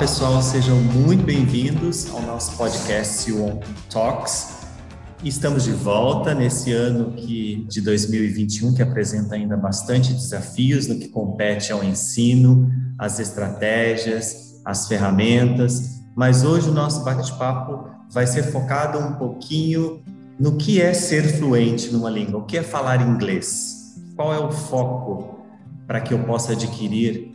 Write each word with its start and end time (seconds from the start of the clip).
Pessoal, 0.00 0.40
sejam 0.40 0.76
muito 0.80 1.22
bem-vindos 1.24 2.10
ao 2.10 2.22
nosso 2.22 2.56
podcast 2.56 3.30
One 3.30 3.60
Talks. 3.90 4.60
Estamos 5.22 5.64
de 5.64 5.72
volta 5.72 6.34
nesse 6.34 6.72
ano 6.72 7.12
que, 7.12 7.66
de 7.68 7.82
2021, 7.82 8.72
que 8.72 8.80
apresenta 8.80 9.34
ainda 9.34 9.58
bastante 9.58 10.14
desafios 10.14 10.86
no 10.86 10.98
que 10.98 11.08
compete 11.08 11.70
ao 11.70 11.84
ensino, 11.84 12.66
às 12.98 13.20
estratégias, 13.20 14.62
às 14.64 14.88
ferramentas, 14.88 16.00
mas 16.16 16.44
hoje 16.44 16.70
o 16.70 16.72
nosso 16.72 17.04
bate-papo 17.04 17.86
vai 18.10 18.26
ser 18.26 18.44
focado 18.44 18.98
um 18.98 19.16
pouquinho 19.16 20.02
no 20.38 20.56
que 20.56 20.80
é 20.80 20.94
ser 20.94 21.24
fluente 21.36 21.92
numa 21.92 22.08
língua, 22.08 22.40
o 22.40 22.46
que 22.46 22.56
é 22.56 22.62
falar 22.62 23.02
inglês, 23.02 23.94
qual 24.16 24.32
é 24.32 24.38
o 24.38 24.50
foco 24.50 25.40
para 25.86 26.00
que 26.00 26.14
eu 26.14 26.24
possa 26.24 26.52
adquirir 26.52 27.29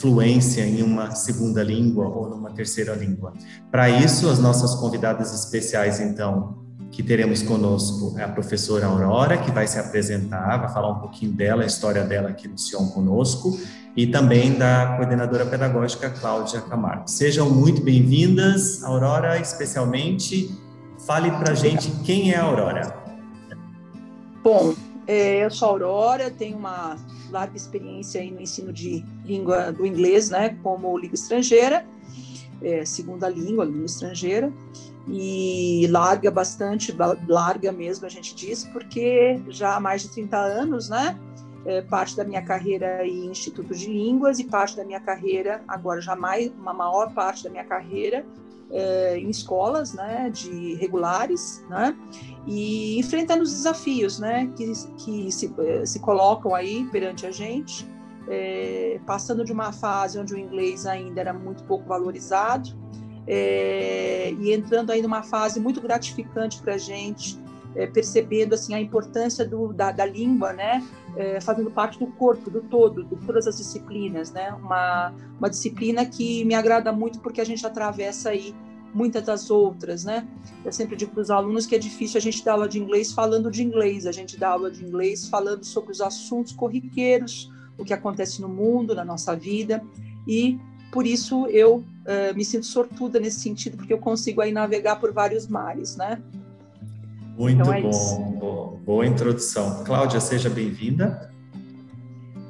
fluência 0.00 0.62
em 0.62 0.82
uma 0.82 1.14
segunda 1.14 1.62
língua 1.62 2.06
ou 2.06 2.28
numa 2.28 2.50
terceira 2.50 2.94
língua. 2.94 3.32
Para 3.70 3.88
isso, 3.88 4.28
as 4.28 4.38
nossas 4.38 4.74
convidadas 4.74 5.34
especiais, 5.34 6.00
então, 6.00 6.64
que 6.90 7.02
teremos 7.02 7.42
conosco 7.42 8.14
é 8.18 8.22
a 8.22 8.28
professora 8.28 8.86
Aurora, 8.86 9.36
que 9.36 9.50
vai 9.50 9.66
se 9.66 9.78
apresentar, 9.78 10.58
vai 10.58 10.72
falar 10.72 10.90
um 10.90 11.00
pouquinho 11.00 11.32
dela, 11.32 11.64
a 11.64 11.66
história 11.66 12.04
dela 12.04 12.28
aqui 12.28 12.46
no 12.46 12.56
Sion 12.56 12.86
conosco, 12.86 13.58
e 13.96 14.06
também 14.06 14.56
da 14.56 14.94
coordenadora 14.96 15.44
pedagógica 15.44 16.10
Cláudia 16.10 16.60
Camargo. 16.60 17.08
Sejam 17.08 17.50
muito 17.50 17.82
bem-vindas, 17.82 18.82
Aurora, 18.84 19.38
especialmente. 19.38 20.50
Fale 21.06 21.30
para 21.32 21.52
a 21.52 21.54
gente 21.54 21.90
quem 22.04 22.32
é 22.32 22.36
a 22.36 22.44
Aurora. 22.44 22.96
Bom, 24.42 24.74
é, 25.06 25.44
eu 25.44 25.50
sou 25.50 25.68
a 25.68 25.70
Aurora, 25.72 26.30
tenho 26.30 26.56
uma 26.56 26.96
larga 27.30 27.56
experiência 27.56 28.22
no 28.30 28.40
ensino 28.40 28.72
de 28.72 29.04
língua 29.24 29.72
do 29.72 29.86
inglês, 29.86 30.30
né, 30.30 30.56
como 30.62 30.96
língua 30.98 31.14
estrangeira, 31.14 31.84
é, 32.62 32.84
segunda 32.84 33.28
língua, 33.28 33.64
língua 33.64 33.86
estrangeira, 33.86 34.52
e 35.06 35.86
larga 35.90 36.30
bastante, 36.30 36.94
larga 37.28 37.70
mesmo, 37.70 38.06
a 38.06 38.08
gente 38.08 38.34
diz, 38.34 38.64
porque 38.64 39.42
já 39.48 39.76
há 39.76 39.80
mais 39.80 40.02
de 40.02 40.10
30 40.10 40.36
anos, 40.36 40.88
né, 40.88 41.18
é, 41.66 41.82
parte 41.82 42.16
da 42.16 42.24
minha 42.24 42.42
carreira 42.42 43.06
em 43.06 43.26
Instituto 43.26 43.74
de 43.74 43.86
Línguas 43.86 44.38
e 44.38 44.44
parte 44.44 44.76
da 44.76 44.84
minha 44.84 45.00
carreira, 45.00 45.62
agora 45.66 46.00
já 46.00 46.14
mais, 46.14 46.50
uma 46.52 46.72
maior 46.72 47.12
parte 47.12 47.44
da 47.44 47.50
minha 47.50 47.64
carreira 47.64 48.24
é, 48.70 49.18
em 49.18 49.28
escolas, 49.28 49.92
né, 49.92 50.30
de 50.30 50.74
regulares, 50.74 51.64
né, 51.68 51.96
e 52.46 52.98
enfrentando 52.98 53.42
os 53.42 53.50
desafios, 53.50 54.18
né, 54.18 54.50
que, 54.56 54.72
que 54.98 55.30
se, 55.30 55.54
é, 55.58 55.84
se 55.84 56.00
colocam 56.00 56.54
aí 56.54 56.84
perante 56.90 57.26
a 57.26 57.30
gente, 57.30 57.86
é, 58.28 59.00
passando 59.06 59.44
de 59.44 59.52
uma 59.52 59.72
fase 59.72 60.18
onde 60.18 60.34
o 60.34 60.38
inglês 60.38 60.86
ainda 60.86 61.20
era 61.20 61.32
muito 61.32 61.64
pouco 61.64 61.86
valorizado 61.86 62.70
é, 63.26 64.32
e 64.38 64.52
entrando 64.52 64.90
aí 64.90 65.00
numa 65.00 65.22
fase 65.22 65.60
muito 65.60 65.80
gratificante 65.80 66.60
para 66.60 66.74
a 66.74 66.78
gente, 66.78 67.38
é, 67.74 67.86
percebendo 67.86 68.54
assim 68.54 68.74
a 68.74 68.80
importância 68.80 69.44
do, 69.44 69.72
da, 69.72 69.90
da 69.90 70.04
língua, 70.04 70.52
né, 70.52 70.86
é, 71.16 71.40
fazendo 71.40 71.70
parte 71.70 71.98
do 71.98 72.06
corpo, 72.06 72.50
do 72.50 72.60
todo, 72.62 73.04
de 73.04 73.16
todas 73.26 73.46
as 73.46 73.56
disciplinas, 73.56 74.32
né? 74.32 74.52
Uma, 74.52 75.14
uma 75.38 75.48
disciplina 75.48 76.04
que 76.04 76.44
me 76.44 76.54
agrada 76.54 76.92
muito 76.92 77.20
porque 77.20 77.40
a 77.40 77.44
gente 77.44 77.64
atravessa 77.64 78.30
aí 78.30 78.54
muitas 78.92 79.22
das 79.24 79.50
outras, 79.50 80.04
né? 80.04 80.26
Eu 80.64 80.72
sempre 80.72 80.96
digo 80.96 81.12
para 81.12 81.20
os 81.20 81.30
alunos 81.30 81.66
que 81.66 81.74
é 81.74 81.78
difícil 81.78 82.18
a 82.18 82.20
gente 82.20 82.44
dar 82.44 82.52
aula 82.52 82.68
de 82.68 82.78
inglês 82.78 83.12
falando 83.12 83.50
de 83.50 83.62
inglês, 83.62 84.06
a 84.06 84.12
gente 84.12 84.36
dá 84.36 84.50
aula 84.50 84.70
de 84.70 84.84
inglês 84.84 85.28
falando 85.28 85.64
sobre 85.64 85.92
os 85.92 86.00
assuntos 86.00 86.52
corriqueiros, 86.52 87.50
o 87.78 87.84
que 87.84 87.92
acontece 87.92 88.40
no 88.40 88.48
mundo, 88.48 88.94
na 88.94 89.04
nossa 89.04 89.34
vida, 89.34 89.82
e 90.26 90.58
por 90.92 91.06
isso 91.06 91.46
eu 91.48 91.76
uh, 91.76 92.34
me 92.36 92.44
sinto 92.44 92.66
sortuda 92.66 93.18
nesse 93.18 93.40
sentido, 93.40 93.76
porque 93.76 93.92
eu 93.92 93.98
consigo 93.98 94.40
aí 94.40 94.52
navegar 94.52 94.96
por 94.96 95.12
vários 95.12 95.48
mares, 95.48 95.96
né? 95.96 96.22
Muito 97.36 97.60
então 97.60 97.72
é 97.72 97.82
bom, 97.82 98.78
boa 98.84 99.04
introdução. 99.04 99.82
Cláudia, 99.84 100.20
seja 100.20 100.48
bem-vinda. 100.48 101.30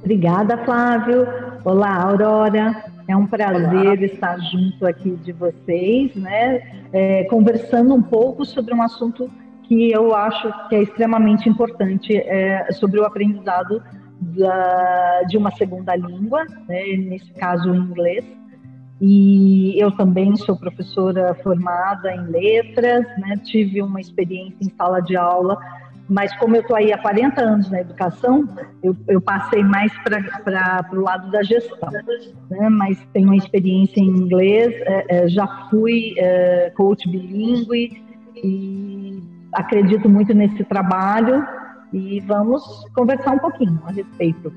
Obrigada, 0.02 0.62
Flávio. 0.64 1.26
Olá, 1.64 2.02
Aurora. 2.02 2.84
É 3.08 3.16
um 3.16 3.26
prazer 3.26 3.86
Olá. 3.86 3.94
estar 3.94 4.38
junto 4.38 4.86
aqui 4.86 5.12
de 5.16 5.32
vocês, 5.32 6.14
né? 6.14 6.84
É, 6.92 7.24
conversando 7.24 7.94
um 7.94 8.02
pouco 8.02 8.44
sobre 8.44 8.74
um 8.74 8.82
assunto 8.82 9.30
que 9.62 9.90
eu 9.90 10.14
acho 10.14 10.68
que 10.68 10.76
é 10.76 10.82
extremamente 10.82 11.48
importante, 11.48 12.14
é, 12.14 12.70
sobre 12.72 13.00
o 13.00 13.04
aprendizado 13.04 13.82
da, 14.36 15.22
de 15.28 15.36
uma 15.36 15.50
segunda 15.52 15.94
língua, 15.96 16.44
né? 16.68 16.96
nesse 16.96 17.32
caso 17.34 17.70
o 17.70 17.74
inglês. 17.74 18.24
E 19.00 19.78
eu 19.80 19.90
também 19.90 20.36
sou 20.36 20.56
professora 20.56 21.34
formada 21.42 22.14
em 22.14 22.26
letras, 22.26 23.04
né? 23.18 23.36
tive 23.44 23.82
uma 23.82 24.00
experiência 24.00 24.56
em 24.62 24.70
sala 24.70 25.00
de 25.00 25.16
aula, 25.16 25.58
mas 26.08 26.34
como 26.36 26.54
eu 26.54 26.60
estou 26.60 26.76
aí 26.76 26.92
há 26.92 26.98
40 26.98 27.40
anos 27.40 27.70
na 27.70 27.80
educação, 27.80 28.48
eu, 28.82 28.94
eu 29.08 29.20
passei 29.20 29.62
mais 29.62 29.92
para 30.02 30.86
o 30.92 31.00
lado 31.00 31.30
da 31.30 31.42
gestão. 31.42 31.90
Né? 32.50 32.68
Mas 32.68 32.98
tenho 33.12 33.26
uma 33.26 33.36
experiência 33.36 34.00
em 34.00 34.08
inglês, 34.08 34.72
é, 34.82 35.04
é, 35.08 35.28
já 35.28 35.46
fui 35.70 36.14
é, 36.18 36.70
coach 36.76 37.08
bilíngue 37.08 38.02
e 38.36 39.22
acredito 39.52 40.08
muito 40.08 40.34
nesse 40.34 40.62
trabalho 40.64 41.44
e 41.94 42.20
vamos 42.20 42.84
conversar 42.94 43.34
um 43.34 43.38
pouquinho 43.38 43.80
a 43.86 43.92
respeito 43.92 44.52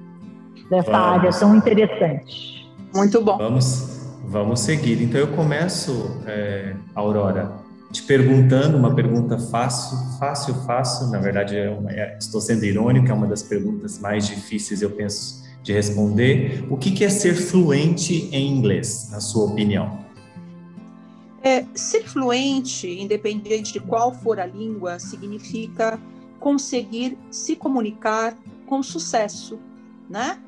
dessa 0.70 0.92
vamos. 0.92 1.08
área 1.08 1.32
tão 1.32 1.56
interessante. 1.56 2.70
Muito 2.94 3.22
bom. 3.22 3.38
Vamos 3.38 3.98
Vamos 4.30 4.60
seguir. 4.60 5.02
Então 5.02 5.22
eu 5.22 5.30
começo, 5.30 6.20
é, 6.26 6.76
Aurora, 6.94 7.50
te 7.94 8.04
perguntando 8.04 8.78
uma 8.78 8.94
pergunta 8.94 9.40
fácil, 9.40 9.98
fácil, 10.20 10.54
fácil. 10.66 11.08
Na 11.08 11.20
verdade, 11.20 11.56
é 11.56 11.70
uma, 11.70 11.90
é, 11.90 12.18
estou 12.20 12.42
sendo 12.42 12.66
irônico, 12.66 13.08
é 13.10 13.14
uma 13.14 13.26
das 13.26 13.42
perguntas 13.42 14.00
mais 14.00 14.28
difíceis, 14.28 14.82
eu 14.82 14.90
penso, 14.90 15.46
de 15.64 15.72
responder. 15.72 16.66
O 16.70 16.76
que, 16.76 16.92
que 16.92 17.06
é 17.06 17.10
ser 17.10 17.36
fluente 17.36 18.30
em 18.34 18.52
inglês, 18.52 19.08
na 19.12 19.22
sua 19.22 19.46
opinião? 19.46 19.98
É, 21.42 21.64
ser 21.74 22.04
fluente, 22.04 22.86
independente 22.86 23.72
de 23.72 23.80
qual 23.80 24.14
for 24.14 24.42
a 24.42 24.46
língua, 24.46 25.00
significa 25.00 25.98
conseguir 26.48 27.18
se 27.30 27.58
comunicar 27.58 28.34
com 28.66 28.82
sucesso, 28.82 29.60
né? 30.10 30.42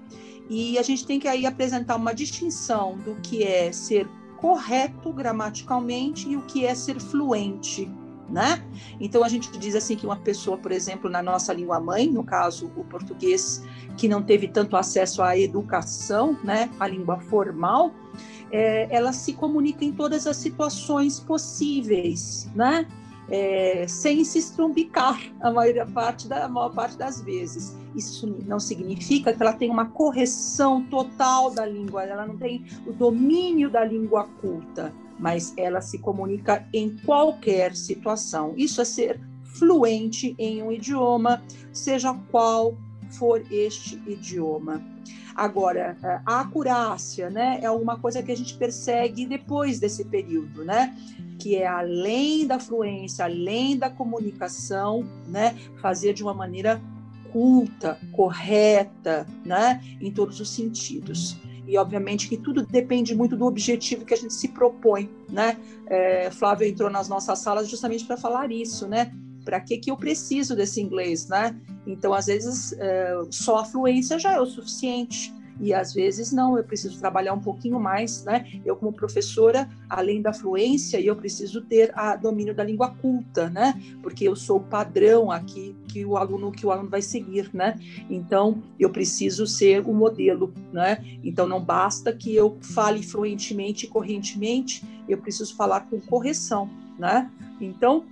E 0.50 0.78
a 0.78 0.82
gente 0.82 1.06
tem 1.06 1.20
que 1.20 1.28
aí 1.28 1.46
apresentar 1.46 1.98
uma 1.98 2.14
distinção 2.14 2.98
do 3.00 3.16
que 3.16 3.44
é 3.44 3.70
ser 3.74 4.08
correto 4.38 5.12
gramaticalmente 5.12 6.30
e 6.30 6.38
o 6.38 6.42
que 6.44 6.66
é 6.66 6.74
ser 6.74 7.02
fluente, 7.02 7.92
né? 8.30 8.66
Então 8.98 9.26
a 9.26 9.28
gente 9.28 9.52
diz 9.58 9.76
assim 9.76 9.98
que 9.98 10.06
uma 10.06 10.16
pessoa, 10.16 10.58
por 10.58 10.72
exemplo, 10.72 11.10
na 11.10 11.22
nossa 11.22 11.52
língua 11.52 11.82
mãe, 11.82 12.08
no 12.08 12.24
caso 12.24 12.72
o 12.78 12.86
português, 12.86 13.62
que 13.98 14.08
não 14.08 14.24
teve 14.24 14.48
tanto 14.48 14.78
acesso 14.78 15.22
à 15.22 15.38
educação, 15.38 16.40
né, 16.46 16.70
à 16.80 16.88
língua 16.88 17.20
formal, 17.20 17.92
é, 18.50 18.88
ela 18.90 19.12
se 19.12 19.34
comunica 19.34 19.84
em 19.84 19.92
todas 19.92 20.26
as 20.26 20.38
situações 20.38 21.20
possíveis, 21.20 22.50
né? 22.56 22.88
É, 23.32 23.86
sem 23.88 24.24
se 24.24 24.40
estrumbicar 24.40 25.20
a 25.42 25.52
maior 25.52 25.90
parte, 25.92 26.28
da, 26.28 26.46
a 26.46 26.48
maior 26.48 26.74
parte 26.74 26.98
das 26.98 27.22
vezes. 27.22 27.78
Isso 27.96 28.28
não 28.46 28.60
significa 28.60 29.34
que 29.34 29.42
ela 29.42 29.54
tem 29.54 29.70
uma 29.70 29.86
correção 29.86 30.84
total 30.86 31.52
da 31.52 31.66
língua, 31.66 32.04
ela 32.04 32.26
não 32.26 32.38
tem 32.38 32.66
o 32.86 32.94
domínio 32.94 33.70
da 33.70 33.84
língua 33.84 34.26
culta, 34.42 34.94
mas 35.20 35.54
ela 35.58 35.82
se 35.82 36.00
comunica 36.00 36.68
em 36.74 36.96
qualquer 37.06 37.76
situação. 37.76 38.54
Isso 38.56 38.82
é 38.82 38.86
ser 38.86 39.20
fluente 39.44 40.36
em 40.38 40.62
um 40.62 40.72
idioma, 40.72 41.44
seja 41.74 42.14
qual 42.32 42.78
for 43.12 43.44
este 43.52 44.02
idioma. 44.08 44.82
Agora, 45.36 45.98
a 46.26 46.42
acurácia, 46.42 47.30
né, 47.30 47.60
é 47.62 47.72
uma 47.72 47.98
coisa 47.98 48.22
que 48.22 48.32
a 48.32 48.36
gente 48.36 48.56
persegue 48.56 49.26
depois 49.26 49.80
desse 49.80 50.04
período, 50.04 50.66
né? 50.66 50.96
Que 51.38 51.56
é 51.56 51.66
além 51.66 52.46
da 52.46 52.60
fluência, 52.60 53.24
além 53.24 53.78
da 53.78 53.90
comunicação, 53.90 55.08
né, 55.28 55.56
fazer 55.82 56.14
de 56.14 56.24
uma 56.24 56.34
maneira 56.34 56.82
culta, 57.32 57.98
correta, 58.12 59.26
né, 59.46 59.82
em 60.02 60.12
todos 60.12 60.40
os 60.40 60.50
sentidos. 60.50 61.38
E 61.66 61.78
obviamente 61.78 62.28
que 62.28 62.36
tudo 62.36 62.66
depende 62.66 63.16
muito 63.16 63.38
do 63.38 63.46
objetivo 63.46 64.04
que 64.04 64.14
a 64.14 64.18
gente 64.18 64.34
se 64.34 64.48
propõe, 64.48 65.08
né? 65.30 65.56
É, 65.86 66.32
Flávio 66.32 66.68
entrou 66.68 66.90
nas 66.90 67.08
nossas 67.08 67.38
salas 67.40 67.70
justamente 67.70 68.06
para 68.06 68.18
falar 68.18 68.52
isso, 68.52 68.88
né? 68.88 69.12
Para 69.46 69.60
que 69.60 69.78
que 69.78 69.92
eu 69.92 69.96
preciso 69.96 70.56
desse 70.56 70.82
inglês, 70.82 71.28
né? 71.28 71.56
Então, 71.90 72.14
às 72.14 72.28
vezes, 72.28 72.74
é, 72.74 73.20
só 73.32 73.58
a 73.58 73.66
fluência 73.66 74.20
já 74.20 74.34
é 74.34 74.40
o 74.40 74.46
suficiente. 74.46 75.34
E 75.62 75.74
às 75.74 75.94
vezes 75.94 76.32
não, 76.32 76.58
eu 76.58 76.64
preciso 76.64 76.98
trabalhar 77.00 77.34
um 77.34 77.40
pouquinho 77.40 77.80
mais, 77.82 78.24
né? 78.24 78.50
Eu 78.64 78.78
como 78.78 78.94
professora, 78.94 79.70
além 79.90 80.22
da 80.22 80.32
fluência, 80.32 81.02
eu 81.02 81.16
preciso 81.18 81.62
ter 81.62 81.92
a 81.94 82.16
domínio 82.16 82.56
da 82.56 82.64
língua 82.64 82.92
culta, 83.02 83.50
né? 83.50 83.74
Porque 84.02 84.26
eu 84.26 84.38
sou 84.38 84.58
o 84.58 84.64
padrão 84.64 85.30
aqui 85.30 85.76
que 85.90 86.06
o 86.06 86.16
aluno 86.16 86.50
que 86.50 86.66
o 86.66 86.72
aluno 86.72 86.88
vai 86.88 87.02
seguir, 87.02 87.50
né? 87.54 87.78
Então, 88.10 88.64
eu 88.80 88.90
preciso 88.90 89.46
ser 89.46 89.82
o 89.86 89.94
modelo, 89.94 90.54
né? 90.72 91.04
Então 91.22 91.46
não 91.46 91.62
basta 91.62 92.14
que 92.14 92.34
eu 92.34 92.58
fale 92.62 93.04
fluentemente 93.04 93.86
e 93.86 93.90
correntemente, 93.90 94.86
eu 95.10 95.18
preciso 95.18 95.54
falar 95.58 95.82
com 95.82 96.00
correção, 96.00 96.70
né? 96.98 97.30
Então, 97.60 98.06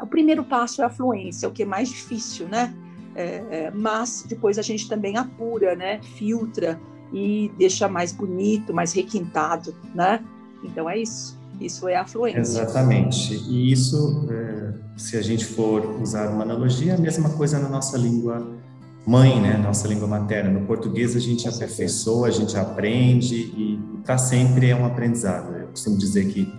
o 0.00 0.06
primeiro 0.06 0.44
passo 0.44 0.82
é 0.82 0.84
a 0.84 0.90
fluência, 0.90 1.48
o 1.48 1.52
que 1.52 1.64
é 1.64 1.66
mais 1.66 1.88
difícil, 1.88 2.46
né? 2.46 2.72
É, 3.16 3.42
é, 3.50 3.70
mas 3.74 4.24
depois 4.28 4.58
a 4.58 4.62
gente 4.62 4.86
também 4.88 5.16
apura, 5.16 5.74
né? 5.74 6.00
Filtra 6.16 6.78
e 7.12 7.50
deixa 7.56 7.88
mais 7.88 8.12
bonito, 8.12 8.74
mais 8.74 8.92
requintado, 8.92 9.74
né? 9.94 10.22
Então 10.62 10.88
é 10.88 10.98
isso. 10.98 11.38
Isso 11.58 11.88
é 11.88 11.96
a 11.96 12.06
fluência. 12.06 12.40
Exatamente. 12.40 13.34
E 13.48 13.72
isso, 13.72 14.28
é, 14.30 14.74
se 14.98 15.16
a 15.16 15.22
gente 15.22 15.46
for 15.46 15.98
usar 16.02 16.28
uma 16.28 16.42
analogia, 16.42 16.94
a 16.94 16.98
mesma 16.98 17.30
coisa 17.30 17.58
na 17.58 17.70
nossa 17.70 17.96
língua 17.96 18.46
mãe, 19.06 19.40
né? 19.40 19.56
Nossa 19.56 19.88
língua 19.88 20.06
materna. 20.06 20.50
No 20.50 20.66
português 20.66 21.16
a 21.16 21.20
gente 21.20 21.48
aperfeiçoa, 21.48 22.28
a 22.28 22.30
gente 22.30 22.56
aprende 22.58 23.36
e 23.36 23.80
para 24.04 24.18
sempre 24.18 24.68
é 24.68 24.76
um 24.76 24.84
aprendizado. 24.84 25.56
Eu 25.56 25.68
costumo 25.68 25.96
dizer 25.96 26.26
que 26.26 26.52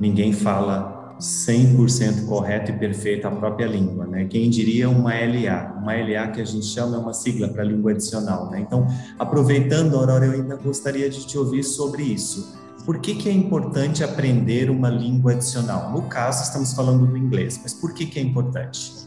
ninguém 0.00 0.32
fala 0.32 0.99
100% 1.20 2.26
correta 2.26 2.70
e 2.70 2.78
perfeita 2.78 3.28
a 3.28 3.30
própria 3.30 3.66
língua, 3.66 4.06
né? 4.06 4.24
Quem 4.24 4.48
diria 4.48 4.88
uma 4.88 5.12
LA? 5.12 5.74
Uma 5.80 5.92
LA 5.94 6.28
que 6.28 6.40
a 6.40 6.44
gente 6.44 6.66
chama 6.66 6.96
é 6.96 6.98
uma 6.98 7.12
sigla 7.12 7.48
para 7.48 7.62
língua 7.62 7.92
adicional, 7.92 8.50
né? 8.50 8.60
Então, 8.60 8.86
aproveitando, 9.18 9.96
Aurora, 9.96 10.26
eu 10.26 10.32
ainda 10.32 10.56
gostaria 10.56 11.08
de 11.10 11.26
te 11.26 11.38
ouvir 11.38 11.62
sobre 11.62 12.02
isso. 12.02 12.58
Por 12.84 12.98
que, 12.98 13.14
que 13.14 13.28
é 13.28 13.32
importante 13.32 14.02
aprender 14.02 14.70
uma 14.70 14.88
língua 14.88 15.32
adicional? 15.32 15.92
No 15.92 16.02
caso, 16.02 16.42
estamos 16.42 16.72
falando 16.72 17.06
do 17.06 17.16
inglês, 17.16 17.60
mas 17.62 17.74
por 17.74 17.92
que, 17.92 18.06
que 18.06 18.18
é 18.18 18.22
importante? 18.22 19.00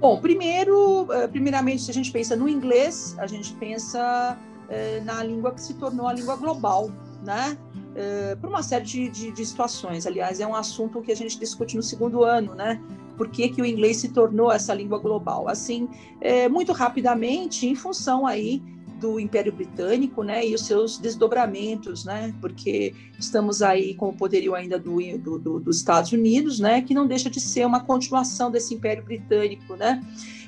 Bom, 0.00 0.20
primeiro, 0.20 1.12
eh, 1.12 1.26
primeiramente, 1.26 1.82
se 1.82 1.90
a 1.90 1.94
gente 1.94 2.12
pensa 2.12 2.36
no 2.36 2.48
inglês, 2.48 3.16
a 3.18 3.26
gente 3.26 3.52
pensa 3.54 4.38
eh, 4.68 5.02
na 5.04 5.24
língua 5.24 5.52
que 5.52 5.60
se 5.60 5.74
tornou 5.74 6.06
a 6.06 6.12
língua 6.12 6.36
global, 6.36 6.88
né? 7.24 7.56
Eh, 7.94 8.36
por 8.40 8.48
uma 8.48 8.62
série 8.62 8.84
de, 8.84 9.08
de, 9.08 9.32
de, 9.32 9.44
situações. 9.44 10.06
Aliás, 10.06 10.40
é 10.40 10.46
um 10.46 10.54
assunto 10.54 11.00
que 11.02 11.10
a 11.10 11.16
gente 11.16 11.38
discute 11.38 11.76
no 11.76 11.82
segundo 11.82 12.22
ano, 12.22 12.54
né? 12.54 12.80
Por 13.16 13.28
que, 13.28 13.48
que 13.48 13.60
o 13.60 13.66
inglês 13.66 13.96
se 13.96 14.10
tornou 14.10 14.52
essa 14.52 14.72
língua 14.72 14.98
global? 14.98 15.48
Assim, 15.48 15.88
é, 16.20 16.48
muito 16.48 16.72
rapidamente, 16.72 17.66
em 17.66 17.74
função 17.74 18.26
aí 18.26 18.62
do 19.00 19.18
Império 19.18 19.52
Britânico, 19.52 20.22
né, 20.22 20.46
e 20.46 20.54
os 20.54 20.66
seus 20.66 20.98
desdobramentos, 20.98 22.04
né, 22.04 22.34
porque 22.40 22.92
estamos 23.18 23.62
aí 23.62 23.94
com 23.94 24.08
o 24.08 24.12
poderio 24.12 24.56
ainda 24.56 24.76
do, 24.76 24.98
do, 25.18 25.38
do, 25.38 25.60
dos 25.60 25.76
Estados 25.76 26.10
Unidos, 26.10 26.58
né, 26.58 26.82
que 26.82 26.92
não 26.92 27.06
deixa 27.06 27.30
de 27.30 27.40
ser 27.40 27.64
uma 27.64 27.80
continuação 27.80 28.50
desse 28.50 28.74
Império 28.74 29.04
Britânico, 29.04 29.76
né, 29.76 30.04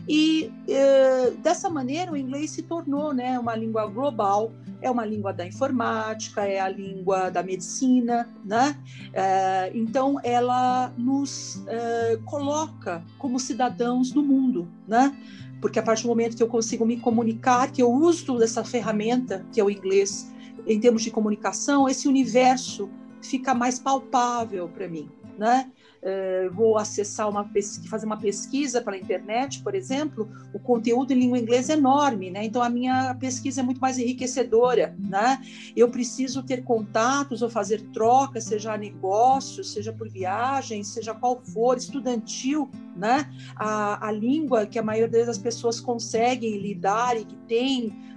e 0.08 0.50
eh, 0.68 1.32
dessa 1.42 1.68
maneira 1.68 2.12
o 2.12 2.16
inglês 2.16 2.50
se 2.50 2.62
tornou 2.62 3.12
né, 3.12 3.38
uma 3.38 3.54
língua 3.54 3.86
global, 3.86 4.52
é 4.82 4.90
uma 4.90 5.04
língua 5.04 5.32
da 5.32 5.46
informática, 5.46 6.44
é 6.44 6.58
a 6.58 6.68
língua 6.68 7.30
da 7.30 7.42
medicina, 7.42 8.28
né? 8.44 8.76
Eh, 9.12 9.72
então 9.74 10.18
ela 10.22 10.92
nos 10.96 11.62
eh, 11.66 12.18
coloca 12.24 13.04
como 13.18 13.38
cidadãos 13.38 14.10
do 14.10 14.22
mundo, 14.22 14.68
né? 14.88 15.16
Porque 15.60 15.78
a 15.78 15.82
partir 15.82 16.04
do 16.04 16.08
momento 16.08 16.36
que 16.36 16.42
eu 16.42 16.48
consigo 16.48 16.86
me 16.86 16.96
comunicar, 16.96 17.70
que 17.70 17.82
eu 17.82 17.92
uso 17.92 18.38
dessa 18.38 18.64
ferramenta 18.64 19.44
que 19.52 19.60
é 19.60 19.64
o 19.64 19.70
inglês 19.70 20.32
em 20.66 20.80
termos 20.80 21.02
de 21.02 21.10
comunicação, 21.10 21.88
esse 21.88 22.08
universo 22.08 22.88
fica 23.22 23.54
mais 23.54 23.78
palpável 23.78 24.68
para 24.68 24.88
mim, 24.88 25.08
né? 25.38 25.70
Uh, 26.02 26.52
vou 26.52 26.76
acessar 26.76 27.28
uma 27.28 27.44
pesquisa, 27.44 27.88
fazer 27.88 28.06
uma 28.06 28.16
pesquisa 28.16 28.80
pela 28.80 28.96
internet, 28.96 29.62
por 29.62 29.74
exemplo, 29.74 30.28
o 30.52 30.58
conteúdo 30.58 31.12
em 31.12 31.18
língua 31.18 31.38
inglesa 31.38 31.72
é 31.72 31.76
enorme, 31.76 32.30
né? 32.30 32.44
Então 32.44 32.62
a 32.62 32.68
minha 32.68 33.14
pesquisa 33.14 33.60
é 33.60 33.64
muito 33.64 33.80
mais 33.80 33.98
enriquecedora, 33.98 34.94
né? 34.98 35.40
Eu 35.76 35.90
preciso 35.90 36.42
ter 36.42 36.62
contatos 36.64 37.42
ou 37.42 37.50
fazer 37.50 37.80
trocas, 37.92 38.44
seja 38.44 38.76
negócios, 38.76 39.72
seja 39.72 39.92
por 39.92 40.08
viagem, 40.08 40.82
seja 40.82 41.14
qual 41.14 41.40
for, 41.42 41.76
estudantil, 41.76 42.70
né? 42.96 43.30
A, 43.56 44.08
a 44.08 44.12
língua 44.12 44.66
que 44.66 44.78
a 44.78 44.82
maioria 44.82 45.26
das 45.26 45.38
pessoas 45.38 45.80
conseguem 45.80 46.58
lidar 46.58 47.16
e 47.16 47.24
que 47.24 47.36
tem 47.46 48.10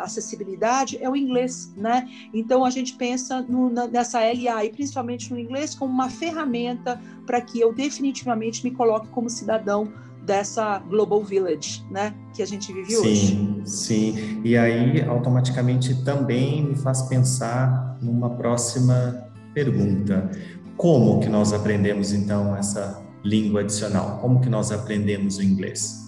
acessibilidade 0.00 0.98
é 1.02 1.08
o 1.08 1.16
inglês, 1.16 1.72
né? 1.76 2.08
Então 2.32 2.64
a 2.64 2.70
gente 2.70 2.94
pensa 2.94 3.42
no, 3.42 3.68
nessa 3.68 4.20
LA 4.20 4.64
e 4.64 4.72
principalmente 4.72 5.32
no 5.32 5.38
inglês 5.38 5.74
como 5.74 5.92
uma 5.92 6.08
ferramenta 6.08 7.00
para 7.26 7.40
que 7.40 7.60
eu 7.60 7.72
definitivamente 7.72 8.64
me 8.64 8.70
coloque 8.70 9.08
como 9.08 9.28
cidadão 9.30 9.92
dessa 10.24 10.78
global 10.78 11.22
village, 11.22 11.84
né, 11.90 12.14
que 12.32 12.42
a 12.42 12.46
gente 12.46 12.72
vive 12.72 12.92
sim, 12.92 12.96
hoje. 12.96 13.26
Sim, 13.26 13.62
sim. 13.64 14.40
E 14.44 14.56
aí 14.56 15.02
automaticamente 15.02 16.04
também 16.04 16.64
me 16.64 16.76
faz 16.76 17.02
pensar 17.02 17.98
numa 18.00 18.30
próxima 18.30 19.26
pergunta: 19.52 20.30
como 20.76 21.20
que 21.20 21.28
nós 21.28 21.52
aprendemos 21.52 22.12
então 22.12 22.56
essa 22.56 23.02
língua 23.24 23.60
adicional? 23.60 24.18
Como 24.20 24.40
que 24.40 24.48
nós 24.48 24.70
aprendemos 24.70 25.38
o 25.38 25.42
inglês? 25.42 26.02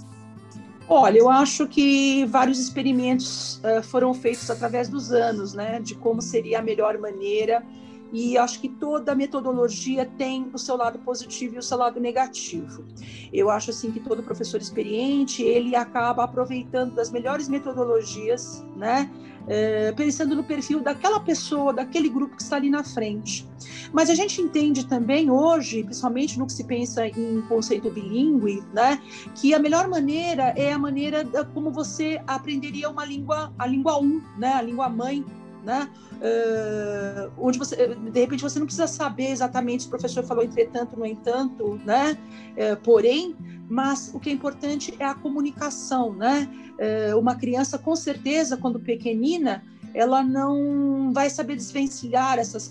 Olha, 0.88 1.18
eu 1.18 1.30
acho 1.30 1.66
que 1.66 2.26
vários 2.26 2.58
experimentos 2.58 3.60
uh, 3.64 3.82
foram 3.82 4.12
feitos 4.12 4.50
através 4.50 4.88
dos 4.88 5.12
anos, 5.12 5.54
né, 5.54 5.80
de 5.80 5.94
como 5.94 6.20
seria 6.20 6.58
a 6.58 6.62
melhor 6.62 6.98
maneira. 6.98 7.64
E 8.14 8.38
acho 8.38 8.60
que 8.60 8.68
toda 8.68 9.12
metodologia 9.12 10.06
tem 10.06 10.48
o 10.54 10.58
seu 10.58 10.76
lado 10.76 11.00
positivo 11.00 11.56
e 11.56 11.58
o 11.58 11.62
seu 11.62 11.76
lado 11.76 11.98
negativo. 11.98 12.84
Eu 13.32 13.50
acho 13.50 13.70
assim 13.70 13.90
que 13.90 13.98
todo 13.98 14.22
professor 14.22 14.60
experiente 14.60 15.42
ele 15.42 15.74
acaba 15.74 16.22
aproveitando 16.22 16.94
das 16.94 17.10
melhores 17.10 17.48
metodologias, 17.48 18.64
né, 18.76 19.10
é, 19.48 19.90
pensando 19.90 20.36
no 20.36 20.44
perfil 20.44 20.80
daquela 20.80 21.18
pessoa, 21.18 21.72
daquele 21.72 22.08
grupo 22.08 22.36
que 22.36 22.42
está 22.42 22.54
ali 22.54 22.70
na 22.70 22.84
frente. 22.84 23.44
Mas 23.92 24.08
a 24.08 24.14
gente 24.14 24.40
entende 24.40 24.86
também 24.86 25.28
hoje, 25.28 25.82
principalmente 25.82 26.38
no 26.38 26.46
que 26.46 26.52
se 26.52 26.62
pensa 26.62 27.08
em 27.08 27.42
conceito 27.48 27.90
bilíngue, 27.90 28.62
né, 28.72 29.02
que 29.34 29.52
a 29.52 29.58
melhor 29.58 29.88
maneira 29.88 30.54
é 30.56 30.72
a 30.72 30.78
maneira 30.78 31.24
como 31.52 31.72
você 31.72 32.22
aprenderia 32.28 32.88
uma 32.88 33.04
língua, 33.04 33.52
a 33.58 33.66
língua 33.66 34.00
um, 34.00 34.22
né, 34.38 34.52
a 34.52 34.62
língua 34.62 34.88
mãe, 34.88 35.24
né? 35.64 35.90
Uh, 36.14 37.32
onde 37.38 37.58
você, 37.58 37.94
de 37.94 38.20
repente, 38.20 38.42
você 38.42 38.58
não 38.58 38.66
precisa 38.66 38.86
saber 38.86 39.30
exatamente 39.30 39.82
se 39.82 39.86
o 39.88 39.90
professor 39.90 40.22
falou 40.24 40.44
entretanto, 40.44 40.96
no 40.96 41.06
entanto, 41.06 41.80
né? 41.84 42.16
Uh, 42.52 42.76
porém, 42.82 43.34
mas 43.68 44.10
o 44.14 44.20
que 44.20 44.30
é 44.30 44.32
importante 44.32 44.94
é 44.98 45.04
a 45.04 45.14
comunicação, 45.14 46.12
né? 46.12 46.48
Uh, 47.12 47.18
uma 47.18 47.34
criança, 47.34 47.78
com 47.78 47.96
certeza, 47.96 48.56
quando 48.56 48.78
pequenina, 48.78 49.64
ela 49.94 50.22
não 50.22 51.12
vai 51.12 51.30
saber 51.30 51.56
desvencilhar 51.56 52.38
essas 52.38 52.68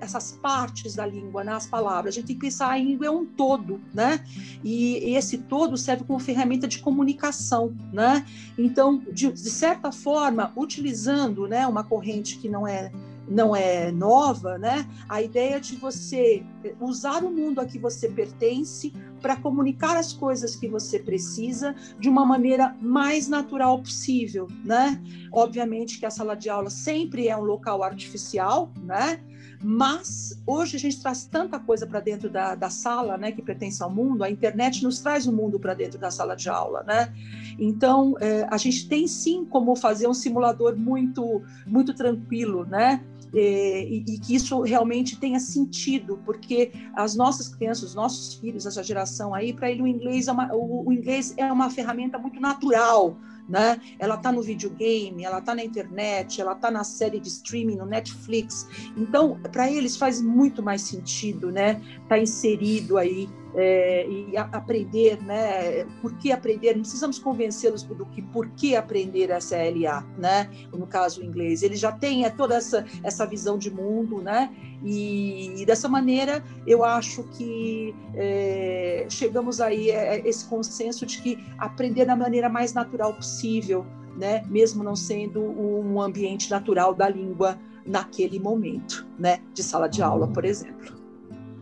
essas 0.00 0.32
partes 0.32 0.94
da 0.94 1.06
língua, 1.06 1.44
né, 1.44 1.52
as 1.52 1.66
palavras. 1.66 2.14
A 2.14 2.16
gente 2.16 2.26
tem 2.26 2.36
que 2.36 2.42
pensar 2.42 2.70
a 2.70 2.78
língua 2.78 3.06
é 3.06 3.10
um 3.10 3.24
todo, 3.24 3.80
né? 3.92 4.24
E 4.62 5.14
esse 5.14 5.38
todo 5.38 5.76
serve 5.76 6.04
como 6.04 6.18
ferramenta 6.18 6.68
de 6.68 6.78
comunicação, 6.78 7.74
né? 7.92 8.26
Então, 8.58 9.02
de, 9.12 9.32
de 9.32 9.50
certa 9.50 9.90
forma, 9.90 10.52
utilizando, 10.56 11.46
né, 11.46 11.66
uma 11.66 11.84
corrente 11.84 12.38
que 12.38 12.48
não 12.48 12.66
é 12.66 12.90
não 13.26 13.56
é 13.56 13.90
nova, 13.90 14.58
né? 14.58 14.86
A 15.08 15.22
ideia 15.22 15.60
de 15.60 15.76
você 15.76 16.42
usar 16.80 17.24
o 17.24 17.30
mundo 17.30 17.58
a 17.58 17.64
que 17.64 17.78
você 17.78 18.08
pertence 18.08 18.92
para 19.20 19.36
comunicar 19.36 19.96
as 19.96 20.12
coisas 20.12 20.54
que 20.54 20.68
você 20.68 20.98
precisa 20.98 21.74
de 21.98 22.08
uma 22.08 22.26
maneira 22.26 22.76
mais 22.80 23.26
natural 23.26 23.78
possível, 23.78 24.48
né? 24.62 25.02
Obviamente 25.32 25.98
que 25.98 26.04
a 26.04 26.10
sala 26.10 26.34
de 26.34 26.50
aula 26.50 26.68
sempre 26.68 27.28
é 27.28 27.36
um 27.36 27.42
local 27.42 27.82
artificial, 27.82 28.70
né? 28.82 29.20
Mas 29.62 30.38
hoje 30.46 30.76
a 30.76 30.78
gente 30.78 31.00
traz 31.00 31.24
tanta 31.24 31.58
coisa 31.58 31.86
para 31.86 32.00
dentro 32.00 32.28
da, 32.28 32.54
da 32.54 32.68
sala, 32.68 33.16
né, 33.16 33.32
que 33.32 33.40
pertence 33.40 33.82
ao 33.82 33.90
mundo. 33.90 34.22
A 34.22 34.30
internet 34.30 34.82
nos 34.82 35.00
traz 35.00 35.26
o 35.26 35.32
mundo 35.32 35.58
para 35.58 35.72
dentro 35.72 35.98
da 35.98 36.10
sala 36.10 36.34
de 36.34 36.48
aula, 36.48 36.82
né? 36.82 37.12
Então 37.58 38.14
é, 38.20 38.46
a 38.50 38.56
gente 38.56 38.88
tem 38.88 39.06
sim 39.08 39.44
como 39.44 39.74
fazer 39.74 40.06
um 40.06 40.14
simulador 40.14 40.76
muito, 40.76 41.42
muito 41.66 41.94
tranquilo, 41.94 42.64
né? 42.66 43.02
É, 43.36 43.84
e, 43.88 44.04
e, 44.06 44.18
que 44.20 44.34
isso 44.36 44.60
realmente 44.60 45.18
tenha 45.18 45.40
sentido, 45.40 46.20
porque 46.24 46.70
as 46.94 47.16
nossas 47.16 47.48
crianças, 47.48 47.82
os 47.82 47.94
nossos 47.94 48.34
filhos, 48.34 48.64
essa 48.64 48.80
geração 48.80 49.34
aí, 49.34 49.52
para 49.52 49.68
ele 49.68 49.82
o 49.82 49.88
inglês, 49.88 50.28
é 50.28 50.32
uma, 50.32 50.54
o, 50.54 50.88
o 50.88 50.92
inglês 50.92 51.34
é 51.36 51.50
uma 51.52 51.68
ferramenta 51.68 52.16
muito 52.16 52.38
natural 52.38 53.16
né? 53.48 53.80
Ela 53.98 54.14
está 54.14 54.32
no 54.32 54.42
videogame, 54.42 55.24
ela 55.24 55.38
está 55.38 55.54
na 55.54 55.64
internet, 55.64 56.40
ela 56.40 56.52
está 56.52 56.70
na 56.70 56.84
série 56.84 57.20
de 57.20 57.28
streaming 57.28 57.76
no 57.76 57.86
Netflix. 57.86 58.66
Então, 58.96 59.38
para 59.52 59.70
eles 59.70 59.96
faz 59.96 60.20
muito 60.20 60.62
mais 60.62 60.82
sentido, 60.82 61.50
né? 61.50 61.80
Tá 62.08 62.18
inserido 62.18 62.96
aí 62.96 63.28
é, 63.54 64.06
e 64.08 64.36
a, 64.36 64.42
aprender, 64.42 65.22
né? 65.22 65.84
Por 66.00 66.14
que 66.16 66.32
aprender? 66.32 66.74
Não 66.74 66.82
precisamos 66.82 67.18
convencê-los 67.18 67.82
do 67.82 68.04
que 68.06 68.20
por 68.20 68.48
que 68.50 68.76
aprender 68.76 69.30
essa 69.30 69.56
LA, 69.56 70.02
né? 70.18 70.50
No 70.72 70.86
caso 70.86 71.22
inglês, 71.22 71.62
ele 71.62 71.76
já 71.76 71.92
tem 71.92 72.24
é, 72.24 72.30
toda 72.30 72.56
essa, 72.56 72.84
essa 73.02 73.24
visão 73.26 73.56
de 73.56 73.70
mundo, 73.70 74.20
né? 74.20 74.50
E, 74.82 75.62
e 75.62 75.64
dessa 75.64 75.88
maneira 75.88 76.44
eu 76.66 76.84
acho 76.84 77.22
que 77.24 77.94
é, 78.14 79.06
chegamos 79.08 79.60
aí 79.60 79.90
a 79.90 80.16
é, 80.16 80.28
esse 80.28 80.44
consenso 80.46 81.06
de 81.06 81.22
que 81.22 81.38
aprender 81.58 82.04
da 82.04 82.16
maneira 82.16 82.48
mais 82.48 82.74
natural 82.74 83.14
possível, 83.14 83.86
né? 84.16 84.42
Mesmo 84.48 84.82
não 84.82 84.96
sendo 84.96 85.40
um 85.40 86.00
ambiente 86.00 86.50
natural 86.50 86.94
da 86.94 87.08
língua 87.08 87.58
naquele 87.86 88.38
momento, 88.40 89.06
né? 89.18 89.40
De 89.52 89.62
sala 89.62 89.88
de 89.88 90.02
aula, 90.02 90.26
por 90.28 90.44
exemplo. 90.44 90.93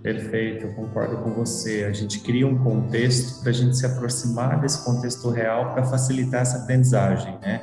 Perfeito, 0.02 0.66
eu 0.66 0.72
concordo 0.72 1.18
com 1.18 1.30
você. 1.30 1.84
A 1.84 1.92
gente 1.92 2.18
cria 2.20 2.46
um 2.46 2.58
contexto 2.58 3.40
para 3.40 3.50
a 3.50 3.52
gente 3.52 3.76
se 3.76 3.86
aproximar 3.86 4.60
desse 4.60 4.84
contexto 4.84 5.30
real 5.30 5.72
para 5.72 5.84
facilitar 5.84 6.42
essa 6.42 6.58
aprendizagem, 6.58 7.38
né? 7.40 7.62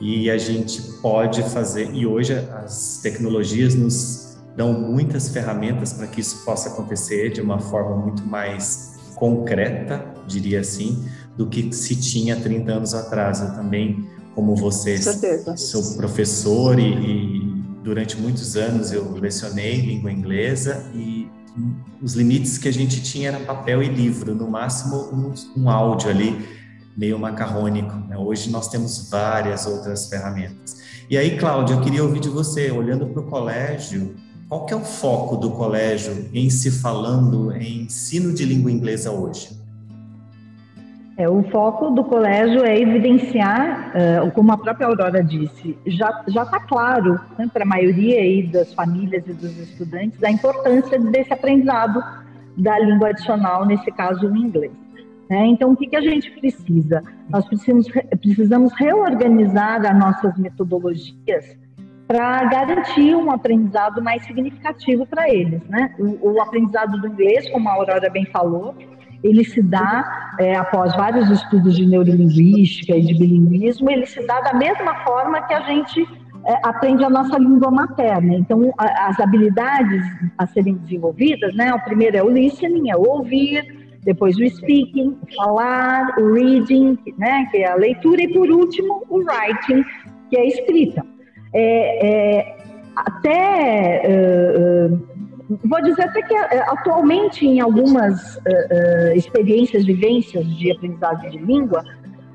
E 0.00 0.28
a 0.30 0.36
gente 0.38 0.80
pode 1.00 1.42
fazer, 1.50 1.92
e 1.92 2.06
hoje 2.06 2.32
as 2.34 3.00
tecnologias 3.02 3.74
nos 3.74 4.36
dão 4.56 4.72
muitas 4.72 5.28
ferramentas 5.28 5.92
para 5.92 6.06
que 6.08 6.20
isso 6.20 6.44
possa 6.44 6.68
acontecer 6.68 7.30
de 7.30 7.40
uma 7.40 7.60
forma 7.60 7.96
muito 7.96 8.24
mais 8.24 8.96
concreta, 9.14 10.04
diria 10.26 10.60
assim, 10.60 11.04
do 11.36 11.46
que 11.46 11.72
se 11.72 11.96
tinha 11.96 12.36
30 12.36 12.72
anos 12.72 12.94
atrás. 12.94 13.40
Eu 13.40 13.54
também, 13.54 14.08
como 14.34 14.56
você, 14.56 14.96
sou 15.56 15.96
professor 15.96 16.78
e, 16.78 16.92
e 16.92 17.62
durante 17.82 18.16
muitos 18.16 18.56
anos 18.56 18.92
eu 18.92 19.12
lecionei 19.14 19.80
língua 19.80 20.12
inglesa 20.12 20.90
e 20.94 21.17
os 22.02 22.14
limites 22.14 22.58
que 22.58 22.68
a 22.68 22.72
gente 22.72 23.02
tinha 23.02 23.28
era 23.28 23.40
papel 23.40 23.82
e 23.82 23.88
livro, 23.88 24.34
no 24.34 24.48
máximo 24.48 24.96
um, 25.12 25.62
um 25.62 25.70
áudio 25.70 26.10
ali, 26.10 26.46
meio 26.96 27.18
macarrônico. 27.18 27.94
Né? 28.08 28.16
Hoje 28.16 28.50
nós 28.50 28.68
temos 28.68 29.08
várias 29.10 29.66
outras 29.66 30.08
ferramentas. 30.08 30.76
E 31.10 31.16
aí, 31.16 31.38
Cláudia, 31.38 31.74
eu 31.74 31.80
queria 31.80 32.02
ouvir 32.02 32.20
de 32.20 32.28
você, 32.28 32.70
olhando 32.70 33.06
para 33.06 33.20
o 33.20 33.26
colégio, 33.26 34.14
qual 34.48 34.64
que 34.64 34.72
é 34.72 34.76
o 34.76 34.84
foco 34.84 35.36
do 35.36 35.50
colégio 35.50 36.28
em 36.32 36.48
se 36.48 36.70
falando 36.70 37.52
em 37.52 37.82
ensino 37.82 38.32
de 38.32 38.44
língua 38.44 38.70
inglesa 38.70 39.10
hoje? 39.10 39.57
É, 41.18 41.28
o 41.28 41.42
foco 41.50 41.90
do 41.90 42.04
colégio 42.04 42.64
é 42.64 42.78
evidenciar, 42.80 43.90
uh, 43.90 44.30
como 44.30 44.52
a 44.52 44.56
própria 44.56 44.86
Aurora 44.86 45.20
disse, 45.20 45.76
já 45.84 46.10
está 46.28 46.60
claro 46.60 47.20
né, 47.36 47.50
para 47.52 47.64
a 47.64 47.66
maioria 47.66 48.20
aí 48.20 48.46
das 48.46 48.72
famílias 48.72 49.26
e 49.26 49.32
dos 49.32 49.58
estudantes 49.58 50.22
a 50.22 50.30
importância 50.30 50.96
desse 50.96 51.32
aprendizado 51.32 52.00
da 52.56 52.78
língua 52.78 53.08
adicional, 53.08 53.66
nesse 53.66 53.90
caso 53.90 54.30
o 54.30 54.36
inglês. 54.36 54.70
Né? 55.28 55.46
Então, 55.46 55.72
o 55.72 55.76
que, 55.76 55.88
que 55.88 55.96
a 55.96 56.00
gente 56.00 56.30
precisa? 56.38 57.02
Nós 57.28 57.44
precisamos, 57.48 57.88
precisamos 58.20 58.72
reorganizar 58.74 59.84
as 59.84 59.98
nossas 59.98 60.38
metodologias 60.38 61.58
para 62.06 62.44
garantir 62.44 63.16
um 63.16 63.32
aprendizado 63.32 64.00
mais 64.00 64.24
significativo 64.24 65.04
para 65.04 65.28
eles. 65.28 65.60
Né? 65.64 65.92
O, 65.98 66.34
o 66.34 66.40
aprendizado 66.40 66.96
do 67.00 67.08
inglês, 67.08 67.50
como 67.50 67.68
a 67.68 67.72
Aurora 67.72 68.08
bem 68.08 68.24
falou, 68.26 68.72
ele 69.22 69.44
se 69.44 69.62
dá, 69.62 70.34
é, 70.38 70.56
após 70.56 70.94
vários 70.94 71.30
estudos 71.30 71.76
de 71.76 71.86
neurolinguística 71.86 72.96
e 72.96 73.02
de 73.02 73.14
bilinguismo, 73.14 73.90
ele 73.90 74.06
se 74.06 74.24
dá 74.26 74.40
da 74.40 74.54
mesma 74.54 74.94
forma 75.04 75.42
que 75.42 75.54
a 75.54 75.60
gente 75.62 76.06
é, 76.46 76.54
aprende 76.62 77.04
a 77.04 77.10
nossa 77.10 77.36
língua 77.38 77.70
materna. 77.70 78.34
Então, 78.34 78.72
a, 78.78 79.08
as 79.08 79.18
habilidades 79.20 80.04
a 80.36 80.46
serem 80.46 80.74
desenvolvidas, 80.76 81.54
né? 81.54 81.72
O 81.74 81.80
primeiro 81.80 82.16
é 82.16 82.22
o 82.22 82.30
listening, 82.30 82.90
é 82.90 82.96
o 82.96 83.02
ouvir, 83.02 83.98
depois 84.04 84.36
o 84.36 84.48
speaking, 84.48 85.18
o 85.20 85.36
falar, 85.36 86.18
o 86.18 86.32
reading, 86.32 86.96
né? 87.18 87.46
Que 87.50 87.58
é 87.58 87.70
a 87.70 87.74
leitura, 87.74 88.22
e 88.22 88.32
por 88.32 88.48
último, 88.48 89.04
o 89.08 89.18
writing, 89.18 89.84
que 90.30 90.36
é 90.36 90.40
a 90.40 90.46
escrita. 90.46 91.04
É, 91.52 92.06
é 92.06 92.58
até 92.94 94.02
uh, 94.90 95.17
vou 95.48 95.82
dizer 95.82 96.02
até 96.02 96.22
que 96.22 96.34
eh, 96.34 96.64
atualmente 96.68 97.46
em 97.46 97.60
algumas 97.60 98.36
uh, 98.36 98.40
uh, 98.40 99.16
experiências, 99.16 99.84
vivências 99.84 100.46
de 100.56 100.70
aprendizagem 100.70 101.30
de 101.30 101.38
língua, 101.38 101.82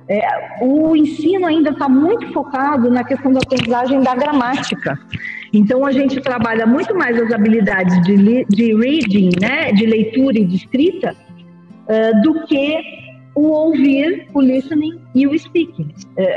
é, 0.09 0.59
o 0.61 0.95
ensino 0.95 1.45
ainda 1.45 1.69
está 1.69 1.87
muito 1.87 2.33
focado 2.33 2.89
na 2.89 3.03
questão 3.03 3.31
da 3.31 3.39
aprendizagem 3.39 4.01
da 4.01 4.15
gramática. 4.15 4.99
Então 5.53 5.85
a 5.85 5.91
gente 5.91 6.19
trabalha 6.19 6.65
muito 6.65 6.93
mais 6.95 7.17
as 7.21 7.31
habilidades 7.31 8.01
de, 8.01 8.45
de 8.45 8.75
reading, 8.75 9.29
né, 9.39 9.71
de 9.71 9.85
leitura 9.85 10.39
e 10.39 10.45
de 10.45 10.55
escrita, 10.57 11.15
uh, 11.15 12.21
do 12.21 12.45
que 12.45 12.79
o 13.35 13.47
ouvir, 13.49 14.27
o 14.33 14.41
listening 14.41 14.99
e 15.15 15.25
o 15.25 15.37
speaking. 15.37 15.91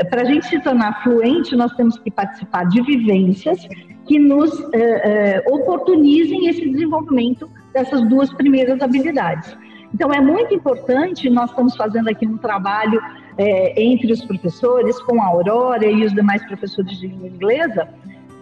Para 0.09 0.23
a 0.23 0.25
gente 0.25 0.47
se 0.47 0.59
tornar 0.61 1.02
fluente, 1.02 1.54
nós 1.54 1.75
temos 1.75 1.99
que 1.99 2.11
participar 2.11 2.64
de 2.68 2.80
vivências 2.80 3.68
que 4.06 4.18
nos 4.18 4.52
eh, 4.72 4.75
eh, 4.75 5.44
oportunizem 5.48 6.48
esse 6.48 6.68
desenvolvimento 6.68 7.50
dessas 7.72 8.02
duas 8.08 8.32
primeiras 8.32 8.80
habilidades. 8.80 9.56
Então, 9.92 10.12
é 10.12 10.20
muito 10.20 10.54
importante, 10.54 11.28
nós 11.28 11.50
estamos 11.50 11.76
fazendo 11.76 12.08
aqui 12.08 12.26
um 12.26 12.36
trabalho 12.36 13.00
eh, 13.36 13.75
entre 13.76 14.12
os 14.12 14.25
professores, 14.25 14.98
com 15.02 15.20
a 15.20 15.26
Aurora 15.26 15.86
e 15.86 16.04
os 16.04 16.12
demais 16.14 16.44
professores 16.46 16.98
de 16.98 17.08
língua 17.08 17.28
inglesa, 17.28 17.88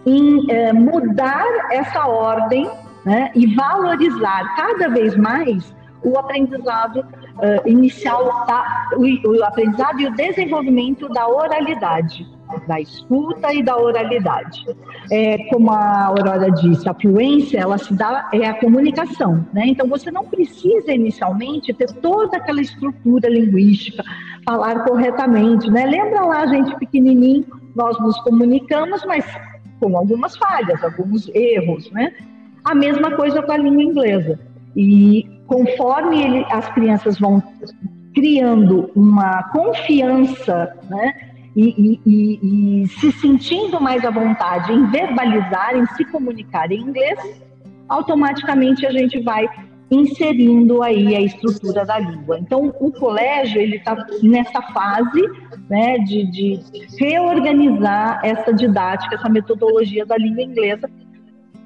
em 0.05 0.45
mudar 0.71 1.47
essa 1.71 2.05
ordem 2.05 2.69
né, 3.03 3.31
e 3.33 3.47
valorizar 3.55 4.55
cada 4.55 4.87
vez 4.89 5.15
mais 5.15 5.73
o 6.03 6.15
aprendizado 6.19 6.99
uh, 6.99 7.67
inicial, 7.67 8.45
tá, 8.45 8.91
o, 8.95 9.01
o, 9.27 9.43
aprendizado 9.43 9.99
e 9.99 10.05
o 10.05 10.13
desenvolvimento 10.13 11.09
da 11.09 11.27
oralidade 11.27 12.34
da 12.67 12.79
escuta 12.79 13.53
e 13.53 13.63
da 13.63 13.77
oralidade. 13.77 14.65
É, 15.11 15.37
como 15.49 15.71
a 15.71 16.05
Aurora 16.05 16.51
disse, 16.51 16.87
a 16.87 16.93
fluência 16.93 17.59
ela 17.59 17.77
se 17.77 17.93
dá 17.93 18.29
é 18.33 18.47
a 18.47 18.53
comunicação, 18.59 19.45
né? 19.53 19.67
Então 19.67 19.87
você 19.87 20.11
não 20.11 20.25
precisa 20.25 20.91
inicialmente 20.91 21.73
ter 21.73 21.91
toda 22.01 22.37
aquela 22.37 22.61
estrutura 22.61 23.29
linguística, 23.29 24.03
falar 24.45 24.83
corretamente, 24.85 25.69
né? 25.69 25.85
Lembra 25.85 26.25
lá 26.25 26.41
a 26.41 26.47
gente 26.47 26.75
pequenininho, 26.77 27.45
nós 27.75 27.99
nos 27.99 28.19
comunicamos, 28.21 29.03
mas 29.05 29.25
com 29.79 29.97
algumas 29.97 30.37
falhas, 30.37 30.83
alguns 30.83 31.29
erros, 31.33 31.91
né? 31.91 32.13
A 32.63 32.73
mesma 32.73 33.11
coisa 33.11 33.41
com 33.41 33.51
a 33.51 33.57
língua 33.57 33.83
inglesa. 33.83 34.39
E 34.75 35.27
conforme 35.47 36.23
ele, 36.23 36.45
as 36.49 36.67
crianças 36.73 37.19
vão 37.19 37.41
criando 38.13 38.89
uma 38.95 39.43
confiança, 39.49 40.75
né? 40.89 41.24
E, 41.55 41.99
e, 42.05 42.39
e, 42.83 42.87
se 42.87 43.11
sentindo 43.13 43.79
mais 43.79 44.03
à 44.03 44.11
vontade 44.11 44.73
em 44.73 44.85
verbalizar, 44.87 45.75
em 45.75 45.85
se 45.95 46.03
comunicar 46.05 46.69
em 46.71 46.81
inglês, 46.81 47.17
automaticamente 47.87 48.85
a 48.85 48.91
gente 48.91 49.21
vai 49.21 49.47
inserindo 49.89 50.81
aí 50.81 51.15
a 51.15 51.21
estrutura 51.21 51.85
da 51.85 51.99
língua. 51.99 52.39
Então, 52.39 52.73
o 52.79 52.91
colégio 52.91 53.61
ele 53.61 53.77
está 53.77 53.95
nessa 54.21 54.61
fase 54.73 55.21
né, 55.69 55.99
de, 55.99 56.29
de 56.31 56.59
reorganizar 56.99 58.19
essa 58.23 58.51
didática, 58.51 59.15
essa 59.15 59.29
metodologia 59.29 60.05
da 60.05 60.17
língua 60.17 60.41
inglesa, 60.41 60.89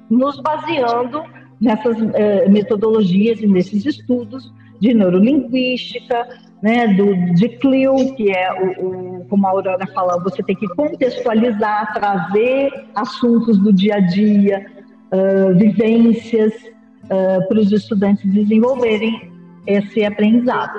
nos 0.08 0.40
baseando 0.40 1.22
nessas 1.60 1.96
eh, 2.14 2.48
metodologias 2.48 3.40
e 3.40 3.46
nesses 3.46 3.86
estudos 3.86 4.52
de 4.80 4.94
neurolinguística, 4.94 6.26
né, 6.62 6.88
do, 6.88 7.34
de 7.34 7.48
CLIO, 7.48 8.14
que 8.14 8.30
é 8.30 8.52
o, 8.52 8.86
o, 8.86 9.24
como 9.26 9.46
a 9.46 9.50
Aurora 9.50 9.86
falou, 9.94 10.22
você 10.22 10.42
tem 10.42 10.56
que 10.56 10.68
contextualizar, 10.68 11.92
trazer 11.94 12.70
assuntos 12.94 13.58
do 13.58 13.72
dia 13.72 13.96
a 13.96 14.00
dia, 14.00 14.66
uh, 15.12 15.56
vivências, 15.56 16.52
uh, 17.04 17.48
para 17.48 17.58
os 17.58 17.72
estudantes 17.72 18.30
desenvolverem 18.32 19.30
esse 19.66 20.04
aprendizado. 20.04 20.78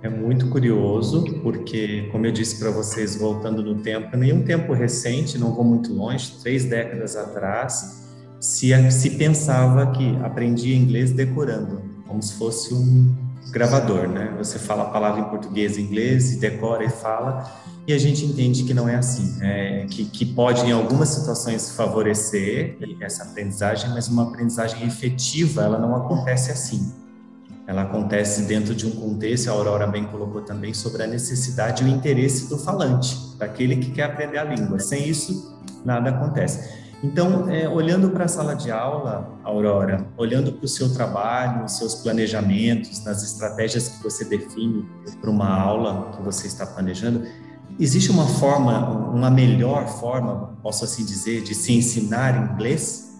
É 0.00 0.08
muito 0.08 0.48
curioso, 0.48 1.24
porque, 1.42 2.08
como 2.12 2.24
eu 2.24 2.30
disse 2.30 2.60
para 2.60 2.70
vocês, 2.70 3.18
voltando 3.18 3.62
no 3.62 3.76
tempo, 3.82 4.16
nenhum 4.16 4.44
tempo 4.44 4.72
recente, 4.72 5.36
não 5.36 5.52
vou 5.52 5.64
muito 5.64 5.92
longe, 5.92 6.40
três 6.40 6.64
décadas 6.64 7.16
atrás, 7.16 8.08
se, 8.40 8.70
se 8.92 9.10
pensava 9.18 9.90
que 9.90 10.16
aprendia 10.22 10.76
inglês 10.76 11.10
decorando, 11.10 11.82
como 12.08 12.22
se 12.22 12.34
fosse 12.34 12.74
um, 12.74 13.14
gravador, 13.50 14.08
né? 14.08 14.34
Você 14.38 14.58
fala 14.58 14.84
a 14.84 14.86
palavra 14.86 15.20
em 15.20 15.24
português 15.24 15.76
e 15.76 15.82
inglês, 15.82 16.32
e 16.32 16.38
decora 16.38 16.84
e 16.84 16.88
fala, 16.88 17.50
e 17.86 17.92
a 17.92 17.98
gente 17.98 18.24
entende 18.24 18.64
que 18.64 18.74
não 18.74 18.88
é 18.88 18.96
assim, 18.96 19.38
é, 19.40 19.86
que, 19.88 20.04
que 20.04 20.26
pode 20.26 20.66
em 20.66 20.72
algumas 20.72 21.08
situações 21.08 21.70
favorecer 21.70 22.76
essa 23.00 23.24
aprendizagem, 23.24 23.90
mas 23.90 24.08
uma 24.08 24.24
aprendizagem 24.24 24.86
efetiva, 24.86 25.62
ela 25.62 25.78
não 25.78 25.96
acontece 25.96 26.50
assim. 26.50 26.92
Ela 27.66 27.82
acontece 27.82 28.42
dentro 28.42 28.74
de 28.74 28.86
um 28.86 28.90
contexto, 28.90 29.48
a 29.48 29.52
Aurora 29.52 29.86
bem 29.86 30.04
colocou 30.04 30.40
também, 30.40 30.72
sobre 30.72 31.02
a 31.02 31.06
necessidade 31.06 31.82
e 31.82 31.86
o 31.86 31.88
interesse 31.88 32.48
do 32.48 32.58
falante, 32.58 33.16
daquele 33.38 33.76
que 33.76 33.90
quer 33.90 34.04
aprender 34.04 34.38
a 34.38 34.44
língua. 34.44 34.78
Sem 34.78 35.06
isso, 35.06 35.54
nada 35.84 36.10
acontece. 36.10 36.87
Então, 37.02 37.48
é, 37.48 37.68
olhando 37.68 38.10
para 38.10 38.24
a 38.24 38.28
sala 38.28 38.54
de 38.54 38.72
aula, 38.72 39.38
Aurora, 39.44 40.04
olhando 40.16 40.52
para 40.52 40.64
o 40.64 40.68
seu 40.68 40.92
trabalho, 40.92 41.64
os 41.64 41.78
seus 41.78 41.94
planejamentos, 41.96 43.04
nas 43.04 43.22
estratégias 43.22 43.88
que 43.88 44.02
você 44.02 44.24
define 44.24 44.84
para 45.20 45.30
uma 45.30 45.48
aula 45.48 46.10
que 46.16 46.22
você 46.22 46.48
está 46.48 46.66
planejando, 46.66 47.24
existe 47.78 48.10
uma 48.10 48.26
forma, 48.26 49.10
uma 49.10 49.30
melhor 49.30 49.86
forma, 49.86 50.58
posso 50.60 50.84
assim 50.84 51.04
dizer, 51.04 51.42
de 51.42 51.54
se 51.54 51.72
ensinar 51.72 52.52
inglês? 52.52 53.16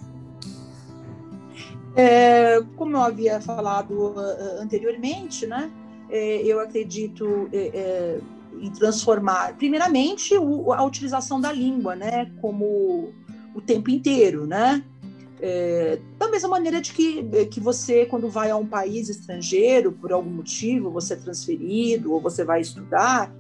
É, 1.94 2.60
como 2.76 2.96
eu 2.96 3.02
havia 3.02 3.40
falado 3.40 3.92
uh, 3.92 4.60
anteriormente, 4.60 5.46
né? 5.46 5.70
É, 6.10 6.42
eu 6.42 6.58
acredito 6.58 7.48
é, 7.52 7.58
é, 7.58 8.20
em 8.60 8.70
transformar, 8.70 9.54
primeiramente, 9.56 10.34
a 10.34 10.84
utilização 10.84 11.40
da 11.40 11.52
língua, 11.52 11.94
né? 11.94 12.32
Como 12.40 13.12
o 13.58 13.60
tempo 13.60 13.90
inteiro, 13.90 14.46
né? 14.46 14.82
É, 15.40 16.00
da 16.18 16.28
mesma 16.28 16.48
maneira 16.48 16.80
de 16.80 16.92
que, 16.92 17.22
que 17.46 17.60
você, 17.60 18.06
quando 18.06 18.28
vai 18.28 18.50
a 18.50 18.56
um 18.56 18.66
país 18.66 19.08
estrangeiro, 19.08 19.92
por 19.92 20.12
algum 20.12 20.30
motivo, 20.30 20.90
você 20.90 21.14
é 21.14 21.16
transferido 21.16 22.12
ou 22.12 22.20
você 22.20 22.44
vai 22.44 22.60
estudar, 22.60 23.32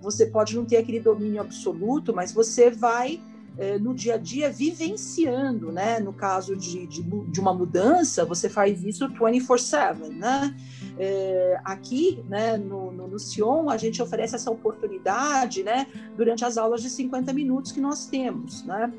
você 0.00 0.26
pode 0.26 0.56
não 0.56 0.64
ter 0.64 0.78
aquele 0.78 1.00
domínio 1.00 1.40
absoluto, 1.40 2.14
mas 2.14 2.32
você 2.32 2.70
vai, 2.70 3.20
é, 3.56 3.78
no 3.78 3.94
dia 3.94 4.14
a 4.14 4.18
dia, 4.18 4.50
vivenciando, 4.50 5.70
né? 5.70 6.00
No 6.00 6.12
caso 6.12 6.56
de, 6.56 6.86
de, 6.86 7.02
de 7.02 7.40
uma 7.40 7.54
mudança, 7.54 8.24
você 8.24 8.48
faz 8.48 8.82
isso 8.84 9.08
24-7, 9.08 10.08
né? 10.08 10.54
É, 10.98 11.60
aqui, 11.64 12.24
né, 12.28 12.56
no, 12.56 12.90
no, 12.90 13.06
no 13.06 13.18
Sion, 13.18 13.68
a 13.68 13.76
gente 13.76 14.02
oferece 14.02 14.34
essa 14.34 14.50
oportunidade, 14.50 15.62
né, 15.62 15.86
durante 16.16 16.42
as 16.42 16.56
aulas 16.56 16.80
de 16.80 16.88
50 16.88 17.34
minutos 17.34 17.70
que 17.70 17.80
nós 17.80 18.06
temos, 18.06 18.64
né? 18.64 18.90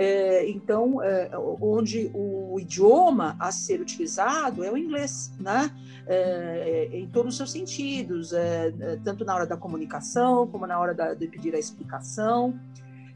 É, 0.00 0.48
então, 0.48 1.02
é, 1.02 1.28
onde 1.60 2.08
o 2.14 2.56
idioma 2.60 3.34
a 3.36 3.50
ser 3.50 3.80
utilizado 3.80 4.62
é 4.62 4.70
o 4.70 4.78
inglês, 4.78 5.32
né? 5.40 5.74
É, 6.06 6.88
em 6.92 7.08
todos 7.08 7.32
os 7.32 7.36
seus 7.36 7.50
sentidos, 7.50 8.32
é, 8.32 8.72
é, 8.78 8.98
tanto 9.02 9.24
na 9.24 9.34
hora 9.34 9.44
da 9.44 9.56
comunicação, 9.56 10.46
como 10.46 10.68
na 10.68 10.78
hora 10.78 10.94
da, 10.94 11.14
de 11.14 11.26
pedir 11.26 11.52
a 11.52 11.58
explicação. 11.58 12.56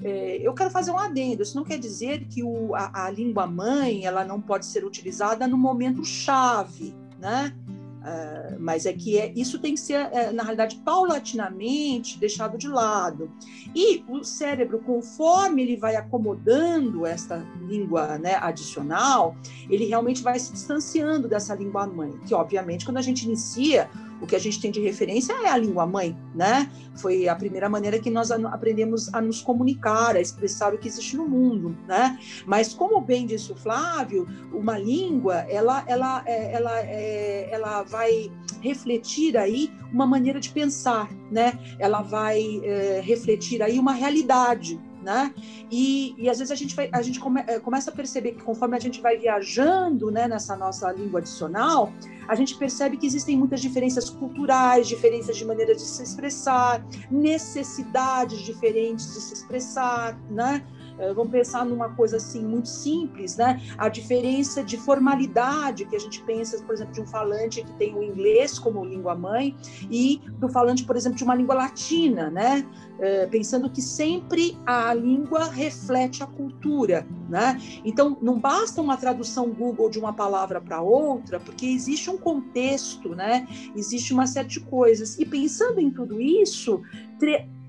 É, 0.03 0.39
eu 0.43 0.53
quero 0.55 0.71
fazer 0.71 0.91
um 0.91 0.99
adendo, 0.99 1.45
isso 1.45 1.55
não 1.55 1.62
quer 1.62 1.79
dizer 1.79 2.25
que 2.25 2.43
o, 2.43 2.75
a, 2.75 3.05
a 3.07 3.11
língua 3.11 3.47
mãe 3.47 4.05
ela 4.05 4.25
não 4.25 4.41
pode 4.41 4.67
ser 4.67 4.85
utilizada 4.85 5.47
no 5.47 5.57
momento 5.57 6.05
chave, 6.05 6.93
né? 7.21 7.55
Uh, 8.02 8.56
mas 8.59 8.85
é 8.85 8.92
que 8.92 9.16
é, 9.16 9.32
isso 9.37 9.61
tem 9.61 9.75
que 9.75 9.80
ser, 9.80 10.09
é, 10.12 10.32
na 10.32 10.42
realidade, 10.42 10.75
paulatinamente 10.85 12.18
deixado 12.18 12.59
de 12.59 12.66
lado. 12.66 13.30
E 13.75 14.04
o 14.09 14.25
cérebro, 14.25 14.80
conforme 14.80 15.62
ele 15.62 15.76
vai 15.76 15.94
acomodando 15.94 17.06
essa 17.06 17.47
língua 17.68 18.18
né, 18.18 18.35
adicional, 18.35 19.37
ele 19.71 19.87
realmente 19.87 20.21
vai 20.21 20.37
se 20.38 20.52
distanciando 20.52 21.28
dessa 21.28 21.54
língua 21.54 21.87
mãe, 21.87 22.12
que, 22.26 22.35
obviamente, 22.35 22.85
quando 22.85 22.97
a 22.97 23.02
gente 23.02 23.25
inicia 23.25 23.88
o 24.23 24.26
que 24.26 24.37
a 24.37 24.38
gente 24.38 24.61
tem 24.61 24.71
de 24.71 24.81
referência 24.81 25.33
é 25.33 25.49
a 25.49 25.57
língua 25.57 25.85
mãe, 25.85 26.17
né? 26.33 26.71
Foi 26.95 27.29
a 27.29 27.35
primeira 27.35 27.69
maneira 27.69 27.99
que 27.99 28.09
nós 28.09 28.31
aprendemos 28.31 29.12
a 29.12 29.21
nos 29.21 29.43
comunicar, 29.43 30.14
a 30.14 30.21
expressar 30.21 30.73
o 30.73 30.79
que 30.79 30.87
existe 30.87 31.17
no 31.17 31.29
mundo, 31.29 31.76
né? 31.88 32.17
Mas 32.47 32.73
como 32.73 33.00
bem 33.00 33.26
disse 33.26 33.50
o 33.50 33.57
Flávio, 33.57 34.29
uma 34.52 34.79
língua, 34.79 35.38
ela, 35.50 35.83
ela, 35.88 36.23
é, 36.25 36.55
ela, 36.55 36.81
é, 36.81 37.49
ela 37.50 37.83
vai 37.83 38.31
refletir 38.61 39.37
aí 39.37 39.73
uma 39.93 40.07
maneira 40.07 40.38
de 40.38 40.50
pensar, 40.50 41.11
né? 41.29 41.59
Ela 41.81 42.00
vai 42.00 42.61
é, 42.62 43.00
refletir 43.05 43.61
aí 43.61 43.76
uma 43.76 43.93
realidade, 43.93 44.81
né? 45.02 45.35
E, 45.71 46.14
e 46.16 46.28
às 46.30 46.38
vezes 46.38 46.50
a 46.50 46.54
gente, 46.54 46.75
vai, 46.75 46.88
a 46.92 47.02
gente 47.02 47.18
come, 47.18 47.42
é, 47.47 47.59
começa 47.59 47.90
a 47.90 47.94
perceber 47.94 48.32
que 48.32 48.42
conforme 48.42 48.76
a 48.76 48.80
gente 48.80 49.00
vai 49.00 49.16
viajando 49.18 50.11
né, 50.11 50.28
nessa 50.28 50.56
nossa 50.56 50.90
língua 50.92 51.21
adicional, 51.21 51.92
a 52.28 52.35
gente 52.35 52.56
percebe 52.56 52.97
que 52.97 53.06
existem 53.06 53.37
muitas 53.37 53.61
diferenças 53.61 54.09
culturais, 54.09 54.87
diferenças 54.87 55.37
de 55.37 55.44
maneira 55.44 55.75
de 55.75 55.82
se 55.82 56.02
expressar, 56.02 56.85
necessidades 57.11 58.40
diferentes 58.40 59.12
de 59.12 59.21
se 59.21 59.35
expressar, 59.35 60.18
né? 60.30 60.64
Eh, 60.99 61.13
vamos 61.13 61.33
pensar 61.33 61.65
numa 61.65 61.91
coisa 61.91 62.17
assim 62.17 62.43
muito 62.43 62.69
simples, 62.69 63.37
né? 63.37 63.61
A 63.78 63.89
diferença 63.89 64.63
de 64.63 64.76
formalidade 64.76 65.85
que 65.85 65.97
a 65.97 65.99
gente 65.99 66.23
pensa, 66.23 66.63
por 66.63 66.75
exemplo, 66.75 66.93
de 66.93 67.00
um 67.00 67.07
falante 67.07 67.63
que 67.63 67.73
tem 67.75 67.95
o 67.95 68.02
inglês 68.02 68.59
como 68.59 68.85
língua 68.85 69.15
mãe 69.15 69.57
e 69.91 70.21
do 70.39 70.49
falante, 70.49 70.85
por 70.85 70.97
exemplo, 70.97 71.17
de 71.17 71.25
uma 71.25 71.35
língua 71.35 71.55
latina, 71.55 72.31
né? 72.31 72.67
É, 72.99 73.26
pensando 73.26 73.69
que 73.69 73.83
sempre 73.83 74.57
a 74.65 74.95
língua 74.95 75.45
reflete 75.45 76.23
a 76.23 76.26
cultura, 76.26 77.07
né? 77.28 77.61
Então, 77.85 78.17
não 78.21 78.39
basta 78.39 78.81
uma 78.81 78.97
tradução 78.97 79.50
Google 79.50 79.91
de 79.91 79.99
uma 79.99 80.13
palavra 80.13 80.61
para 80.61 80.81
outra, 80.81 81.41
porque 81.41 81.67
existe 81.67 82.11
um 82.11 82.17
contexto, 82.17 83.11
né? 83.15 83.47
Existe 83.75 84.13
uma 84.13 84.26
série 84.26 84.49
de 84.49 84.61
coisas. 84.61 85.19
E 85.19 85.25
pensando 85.25 85.81
em 85.81 85.91
tudo 85.91 86.21
isso, 86.21 86.83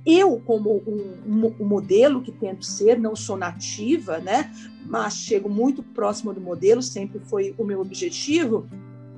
eu, 0.05 0.41
como 0.45 0.83
um, 0.85 1.17
um, 1.25 1.55
um, 1.59 1.65
modelo 1.65 2.21
que 2.21 2.31
tento 2.31 2.65
ser, 2.65 2.99
não 2.99 3.15
sou 3.15 3.37
nativa, 3.37 4.19
né? 4.19 4.51
Mas 4.85 5.15
chego 5.15 5.49
muito 5.49 5.81
próximo 5.81 6.33
do 6.33 6.41
modelo, 6.41 6.81
sempre 6.81 7.19
foi 7.19 7.55
o 7.57 7.63
meu 7.63 7.79
objetivo, 7.79 8.67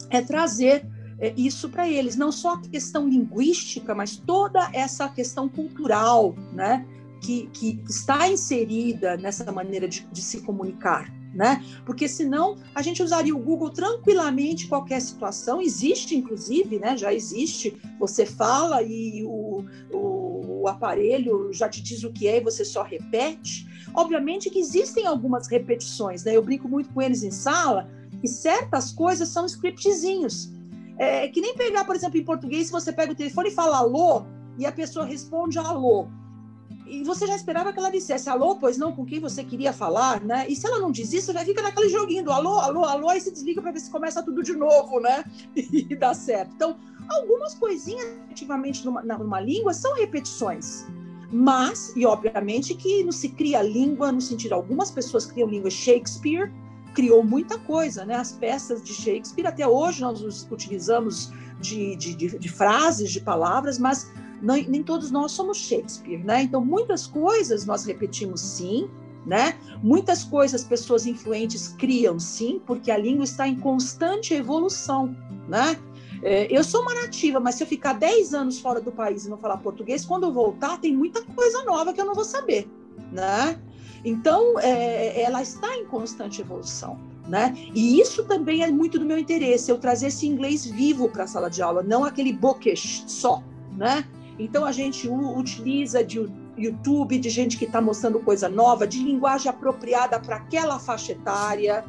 é 0.10 0.22
trazer 0.22 0.86
é, 1.18 1.34
isso 1.36 1.70
para 1.70 1.90
eles, 1.90 2.16
não 2.16 2.32
só 2.32 2.54
a 2.54 2.62
questão 2.62 3.08
linguística, 3.08 3.96
mas 3.96 4.16
toda 4.16 4.70
essa 4.74 5.10
questão 5.10 5.50
cultural, 5.50 6.36
né? 6.54 6.86
Que, 7.22 7.50
que 7.54 7.82
está 7.90 8.30
inserida 8.30 9.18
nessa 9.18 9.52
maneira 9.52 9.88
de, 9.88 10.06
de 10.12 10.22
se 10.22 10.42
comunicar. 10.42 11.12
Né? 11.34 11.62
Porque 11.86 12.08
senão 12.08 12.56
a 12.74 12.82
gente 12.82 13.04
usaria 13.04 13.36
o 13.36 13.40
Google 13.40 13.70
tranquilamente 13.70 14.70
qualquer 14.70 15.02
situação. 15.02 15.62
Existe, 15.62 16.16
inclusive, 16.16 16.80
né? 16.80 16.96
Já 16.96 17.14
existe. 17.14 17.76
Você 18.00 18.26
fala 18.26 18.82
e 18.82 19.22
o, 19.26 19.66
o 19.92 20.25
o 20.66 20.68
aparelho 20.68 21.52
já 21.54 21.70
te 21.70 21.82
diz 21.82 22.04
o 22.04 22.12
que 22.12 22.28
é 22.28 22.38
e 22.38 22.44
você 22.44 22.66
só 22.66 22.84
repete. 22.84 23.68
Obviamente 23.94 24.50
que 24.50 24.60
existem 24.60 25.06
algumas 25.06 25.48
repetições, 25.48 26.24
né? 26.24 26.36
Eu 26.36 26.42
brinco 26.42 26.68
muito 26.68 26.90
com 26.90 27.02
eles 27.02 27.24
em 27.24 27.32
sala 27.32 27.90
que 28.20 28.28
certas 28.28 28.92
coisas 28.92 29.30
são 29.30 29.46
scriptzinhos. 29.46 30.52
É 30.98 31.28
que 31.28 31.42
nem 31.42 31.56
pegar, 31.56 31.86
por 31.86 31.96
exemplo, 31.96 32.18
em 32.18 32.24
português, 32.24 32.68
se 32.68 32.72
você 32.72 32.92
pega 32.92 33.12
o 33.12 33.16
telefone 33.16 33.50
e 33.50 33.54
fala 33.54 33.78
alô, 33.78 34.26
e 34.58 34.66
a 34.66 34.72
pessoa 34.72 35.06
responde 35.06 35.60
alô. 35.60 36.08
E 36.88 37.04
você 37.04 37.26
já 37.26 37.36
esperava 37.36 37.74
que 37.74 37.80
ela 37.80 37.90
dissesse 37.90 38.30
alô, 38.30 38.56
pois 38.56 38.78
não, 38.78 38.92
com 38.92 39.06
quem 39.06 39.20
você 39.20 39.44
queria 39.44 39.74
falar, 39.74 40.22
né? 40.22 40.46
E 40.48 40.56
se 40.56 40.66
ela 40.68 40.80
não 40.80 40.92
diz 40.92 41.12
isso, 41.14 41.34
já 41.34 41.44
fica 41.44 41.62
naquele 41.62 41.90
joguinho 41.90 42.24
do 42.24 42.32
alô, 42.32 42.60
alô, 42.60 42.86
alô, 42.86 43.12
e 43.12 43.20
se 43.20 43.32
desliga 43.32 43.62
para 43.62 43.72
ver 43.72 43.80
se 43.80 43.92
começa 43.92 44.24
tudo 44.24 44.44
de 44.44 44.56
novo, 44.56 45.00
né? 45.00 45.24
E 45.56 45.96
dá 45.96 46.14
certo. 46.14 46.54
Então, 46.54 46.78
Algumas 47.10 47.56
coisinhas, 47.56 48.08
efetivamente, 48.26 48.86
numa, 48.86 49.02
numa 49.02 49.40
língua 49.40 49.74
são 49.74 49.96
repetições. 49.96 50.86
Mas, 51.32 51.94
e 51.96 52.06
obviamente 52.06 52.74
que 52.76 53.04
não 53.04 53.12
se 53.12 53.30
cria 53.30 53.62
língua 53.62 54.12
no 54.12 54.22
sentido, 54.22 54.54
algumas 54.54 54.92
pessoas 54.92 55.26
criam 55.26 55.50
língua 55.50 55.70
Shakespeare, 55.70 56.52
criou 56.94 57.24
muita 57.24 57.60
coisa, 57.60 58.06
né? 58.06 58.16
As 58.16 58.32
peças 58.32 58.84
de 58.84 58.94
Shakespeare, 58.94 59.46
até 59.46 59.68
hoje 59.68 60.02
nós 60.02 60.48
utilizamos 60.50 61.32
de, 61.60 61.96
de, 61.96 62.16
de, 62.16 62.40
de 62.40 62.50
frases, 62.50 63.12
de 63.12 63.20
palavras, 63.20 63.78
mas 63.78 64.10
não, 64.42 64.56
nem 64.56 64.82
todos 64.84 65.12
nós 65.12 65.32
somos 65.32 65.58
Shakespeare, 65.58 66.24
né? 66.24 66.44
Então, 66.44 66.64
muitas 66.64 67.06
coisas 67.06 67.66
nós 67.66 67.86
repetimos 67.86 68.42
sim, 68.42 68.90
né? 69.26 69.58
Muitas 69.82 70.24
coisas 70.24 70.64
pessoas 70.64 71.06
influentes 71.06 71.68
criam 71.68 72.20
sim, 72.20 72.62
porque 72.66 72.92
a 72.92 72.98
língua 72.98 73.26
está 73.26 73.48
em 73.48 73.56
constante 73.56 74.34
evolução, 74.34 75.16
né? 75.48 75.78
É, 76.26 76.48
eu 76.50 76.64
sou 76.64 76.82
uma 76.82 76.96
nativa, 76.96 77.40
mas 77.40 77.54
se 77.54 77.62
eu 77.62 77.68
ficar 77.68 77.94
10 77.94 78.34
anos 78.34 78.60
fora 78.60 78.82
do 78.82 78.92
país 78.92 79.28
e 79.28 79.30
não 79.30 79.38
falar 79.38 79.58
português, 79.58 80.04
quando 80.04 80.24
eu 80.24 80.34
voltar, 80.34 80.80
tem 80.80 80.92
muita 80.92 81.22
coisa 81.22 81.64
nova 81.64 81.94
que 81.94 82.02
eu 82.02 82.06
não 82.06 82.16
vou 82.16 82.24
saber, 82.24 82.68
né? 83.12 83.62
Então, 84.04 84.60
é, 84.60 85.22
ela 85.22 85.44
está 85.44 85.78
em 85.78 85.86
constante 85.86 86.42
evolução, 86.42 87.00
né? 87.28 87.56
E 87.76 88.02
isso 88.02 88.24
também 88.24 88.64
é 88.64 88.72
muito 88.72 88.98
do 88.98 89.06
meu 89.06 89.20
interesse, 89.20 89.70
eu 89.70 89.78
trazer 89.78 90.08
esse 90.08 90.26
inglês 90.26 90.66
vivo 90.66 91.08
para 91.10 91.26
a 91.26 91.28
sala 91.28 91.48
de 91.48 91.62
aula, 91.62 91.84
não 91.84 92.04
aquele 92.04 92.34
bookish 92.34 93.04
só, 93.06 93.44
né? 93.78 94.04
Então, 94.40 94.66
a 94.66 94.72
gente 94.72 95.08
utiliza 95.08 96.04
de 96.04 96.28
YouTube, 96.58 97.20
de 97.20 97.30
gente 97.30 97.56
que 97.56 97.66
está 97.66 97.80
mostrando 97.80 98.20
coisa 98.20 98.50
nova, 98.50 98.88
de 98.88 98.98
linguagem 98.98 99.48
apropriada 99.48 100.20
para 100.20 100.38
aquela 100.38 100.80
faixa 100.80 101.12
etária, 101.12 101.86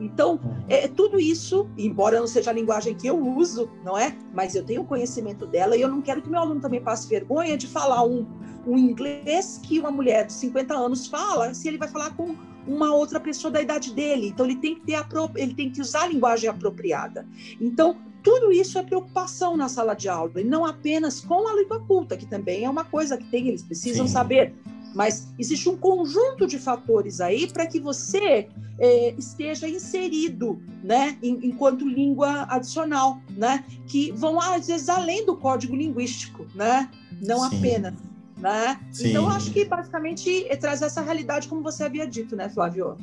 então, 0.00 0.40
uhum. 0.42 0.64
é, 0.68 0.88
tudo 0.88 1.20
isso, 1.20 1.68
embora 1.76 2.18
não 2.18 2.26
seja 2.26 2.50
a 2.50 2.54
linguagem 2.54 2.94
que 2.94 3.06
eu 3.06 3.18
uso, 3.18 3.70
não 3.84 3.96
é? 3.96 4.16
Mas 4.32 4.54
eu 4.54 4.64
tenho 4.64 4.84
conhecimento 4.84 5.46
dela 5.46 5.76
e 5.76 5.80
eu 5.80 5.88
não 5.88 6.00
quero 6.00 6.22
que 6.22 6.28
meu 6.28 6.40
aluno 6.40 6.60
também 6.60 6.80
passe 6.80 7.08
vergonha 7.08 7.56
de 7.56 7.66
falar 7.66 8.04
um, 8.04 8.26
um 8.66 8.78
inglês 8.78 9.60
que 9.62 9.78
uma 9.78 9.90
mulher 9.90 10.26
de 10.26 10.32
50 10.32 10.74
anos 10.74 11.06
fala, 11.06 11.54
se 11.54 11.68
ele 11.68 11.78
vai 11.78 11.88
falar 11.88 12.14
com 12.14 12.34
uma 12.66 12.94
outra 12.94 13.18
pessoa 13.18 13.50
da 13.50 13.62
idade 13.62 13.94
dele. 13.94 14.28
Então, 14.28 14.44
ele 14.44 14.56
tem 14.56 14.74
que, 14.74 14.82
ter 14.82 14.94
a, 14.94 15.06
ele 15.36 15.54
tem 15.54 15.70
que 15.70 15.80
usar 15.80 16.02
a 16.02 16.08
linguagem 16.08 16.48
apropriada. 16.50 17.26
Então, 17.60 17.96
tudo 18.22 18.52
isso 18.52 18.78
é 18.78 18.82
preocupação 18.82 19.56
na 19.56 19.68
sala 19.68 19.94
de 19.94 20.08
aula, 20.08 20.40
e 20.40 20.44
não 20.44 20.66
apenas 20.66 21.20
com 21.20 21.48
a 21.48 21.54
língua 21.54 21.80
culta, 21.80 22.16
que 22.16 22.26
também 22.26 22.64
é 22.64 22.70
uma 22.70 22.84
coisa 22.84 23.16
que 23.16 23.24
tem, 23.24 23.48
eles 23.48 23.62
precisam 23.62 24.06
Sim. 24.06 24.12
saber 24.12 24.54
mas 24.98 25.28
existe 25.38 25.68
um 25.68 25.76
conjunto 25.76 26.44
de 26.44 26.58
fatores 26.58 27.20
aí 27.20 27.46
para 27.46 27.64
que 27.68 27.78
você 27.78 28.48
é, 28.80 29.14
esteja 29.16 29.68
inserido, 29.68 30.60
né, 30.82 31.16
enquanto 31.22 31.86
língua 31.86 32.48
adicional, 32.50 33.20
né, 33.30 33.62
que 33.86 34.10
vão 34.10 34.40
às 34.40 34.66
vezes 34.66 34.88
além 34.88 35.24
do 35.24 35.36
código 35.36 35.76
linguístico, 35.76 36.48
né, 36.52 36.90
não 37.24 37.48
Sim. 37.48 37.58
apenas, 37.58 37.94
né. 38.38 38.80
Sim. 38.90 39.10
Então 39.10 39.30
acho 39.30 39.52
que 39.52 39.64
basicamente 39.64 40.44
traz 40.60 40.82
essa 40.82 41.00
realidade 41.00 41.46
como 41.46 41.62
você 41.62 41.84
havia 41.84 42.04
dito, 42.04 42.34
né, 42.34 42.48
Flávio? 42.48 42.96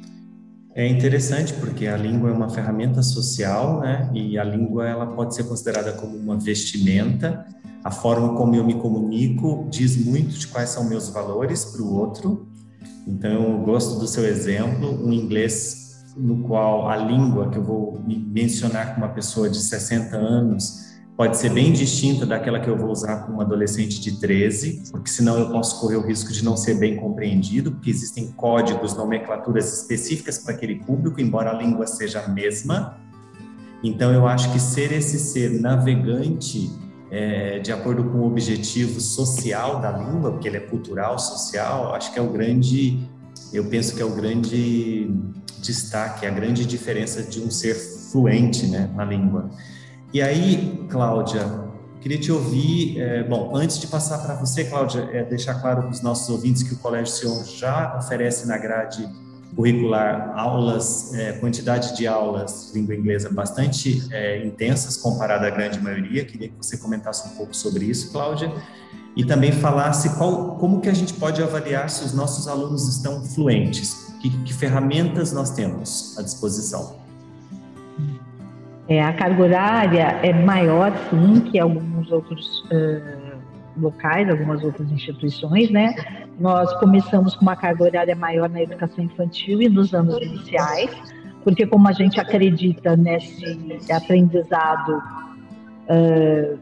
É 0.76 0.86
interessante 0.86 1.54
porque 1.54 1.88
a 1.88 1.96
língua 1.96 2.30
é 2.30 2.34
uma 2.34 2.50
ferramenta 2.50 3.02
social, 3.02 3.80
né? 3.80 4.12
E 4.14 4.38
a 4.38 4.44
língua 4.44 4.86
ela 4.86 5.08
pode 5.08 5.34
ser 5.34 5.46
considerada 5.46 5.94
como 5.94 6.18
uma 6.18 6.38
vestimenta. 6.38 7.48
A 7.86 7.92
forma 7.92 8.34
como 8.34 8.56
eu 8.56 8.66
me 8.66 8.74
comunico 8.74 9.68
diz 9.70 9.96
muito 9.96 10.40
de 10.40 10.48
quais 10.48 10.72
são 10.72 10.90
meus 10.90 11.08
valores 11.10 11.66
para 11.66 11.84
o 11.84 11.94
outro. 11.94 12.48
Então, 13.08 13.30
eu 13.30 13.60
gosto 13.60 14.00
do 14.00 14.08
seu 14.08 14.26
exemplo, 14.26 14.90
um 15.06 15.14
inglês 15.14 16.04
no 16.18 16.40
qual 16.48 16.90
a 16.90 16.98
língua 16.98 17.48
que 17.52 17.60
eu 17.60 17.64
vou 17.64 18.04
mencionar 18.08 18.96
com 18.96 19.02
uma 19.02 19.10
pessoa 19.10 19.48
de 19.48 19.60
60 19.60 20.18
anos 20.18 20.96
pode 21.16 21.38
ser 21.38 21.52
bem 21.52 21.72
distinta 21.72 22.26
daquela 22.26 22.60
que 22.60 22.68
eu 22.68 22.76
vou 22.76 22.90
usar 22.90 23.18
com 23.18 23.34
um 23.34 23.42
adolescente 23.42 24.02
de 24.02 24.20
13, 24.20 24.86
porque 24.90 25.12
senão 25.12 25.38
eu 25.38 25.52
posso 25.52 25.80
correr 25.80 25.98
o 25.98 26.02
risco 26.02 26.34
de 26.34 26.44
não 26.44 26.58
ser 26.58 26.80
bem 26.80 26.96
compreendido, 26.96 27.72
porque 27.72 27.92
existem 27.92 28.32
códigos, 28.32 28.96
nomenclaturas 28.96 29.82
específicas 29.82 30.40
para 30.40 30.56
aquele 30.56 30.80
público, 30.80 31.22
embora 31.22 31.52
a 31.52 31.54
língua 31.54 31.86
seja 31.86 32.22
a 32.22 32.30
mesma. 32.30 32.98
Então, 33.84 34.12
eu 34.12 34.28
acho 34.28 34.52
que 34.52 34.60
ser 34.60 34.92
esse 34.92 35.20
ser 35.20 35.52
navegante 35.62 36.84
é, 37.16 37.60
de 37.60 37.72
acordo 37.72 38.04
com 38.04 38.18
o 38.18 38.28
objetivo 38.28 39.00
social 39.00 39.80
da 39.80 39.90
língua, 39.90 40.32
porque 40.32 40.50
ele 40.50 40.58
é 40.58 40.60
cultural, 40.60 41.18
social, 41.18 41.96
acho 41.96 42.12
que 42.12 42.20
é 42.20 42.22
o 42.22 42.30
grande, 42.30 43.00
eu 43.54 43.64
penso 43.70 43.96
que 43.96 44.02
é 44.02 44.06
o 44.06 44.14
grande 44.14 45.10
destaque, 45.60 46.26
a 46.26 46.30
grande 46.30 46.66
diferença 46.66 47.24
de 47.24 47.40
um 47.40 47.50
ser 47.50 47.74
fluente 48.12 48.68
né, 48.68 48.92
na 48.94 49.06
língua. 49.06 49.50
E 50.14 50.22
aí, 50.22 50.86
Cláudia, 50.90 51.42
queria 52.02 52.20
te 52.20 52.34
ouvir. 52.34 53.00
É, 53.00 53.24
bom, 53.24 53.56
antes 53.56 53.80
de 53.80 53.88
passar 53.88 54.18
para 54.18 54.36
você, 54.36 54.66
Cláudia, 54.66 55.10
é, 55.14 55.24
deixar 55.24 55.56
claro 55.62 55.84
para 55.84 55.92
os 55.92 56.02
nossos 56.02 56.28
ouvintes 56.28 56.64
que 56.64 56.74
o 56.74 56.78
Colégio 56.80 57.14
Sion 57.14 57.46
já 57.46 57.98
oferece 57.98 58.46
na 58.46 58.58
grade 58.58 59.08
curricular 59.56 60.34
aulas, 60.36 61.14
é, 61.14 61.34
quantidade 61.34 61.96
de 61.96 62.06
aulas 62.06 62.72
de 62.72 62.80
língua 62.80 62.94
inglesa 62.94 63.30
bastante 63.30 64.04
é, 64.12 64.46
intensas 64.46 64.98
comparada 64.98 65.48
à 65.48 65.50
grande 65.50 65.80
maioria. 65.80 66.26
Queria 66.26 66.50
que 66.50 66.56
você 66.58 66.78
comentasse 66.78 67.28
um 67.30 67.38
pouco 67.38 67.56
sobre 67.56 67.86
isso, 67.86 68.12
Cláudia, 68.12 68.52
e 69.16 69.24
também 69.24 69.52
falasse 69.52 70.18
qual, 70.18 70.58
como 70.58 70.82
que 70.82 70.90
a 70.90 70.94
gente 70.94 71.14
pode 71.14 71.42
avaliar 71.42 71.90
se 71.90 72.04
os 72.04 72.14
nossos 72.14 72.48
alunos 72.48 72.88
estão 72.90 73.24
fluentes, 73.24 74.14
que, 74.22 74.30
que 74.44 74.54
ferramentas 74.54 75.32
nós 75.32 75.52
temos 75.52 76.18
à 76.18 76.22
disposição. 76.22 76.98
É, 78.88 79.02
a 79.02 79.14
carga 79.14 79.42
horária 79.42 80.20
é 80.22 80.34
maior, 80.34 80.92
sim, 81.10 81.40
que 81.50 81.58
alguns 81.58 82.12
outros 82.12 82.64
uh, 82.66 83.15
locais, 83.78 84.30
algumas 84.30 84.64
outras 84.64 84.90
instituições, 84.92 85.70
né? 85.70 85.94
Nós 86.40 86.72
começamos 86.80 87.36
com 87.36 87.42
uma 87.42 87.56
carga 87.56 87.84
horária 87.84 88.16
maior 88.16 88.50
na 88.50 88.62
educação 88.62 89.04
infantil 89.04 89.62
e 89.62 89.70
nos 89.70 89.94
anos 89.94 90.18
iniciais, 90.18 90.92
porque 91.44 91.66
como 91.66 91.88
a 91.88 91.92
gente 91.92 92.20
acredita 92.20 92.96
nesse 92.96 93.92
aprendizado 93.92 95.02
uh, 95.90 96.58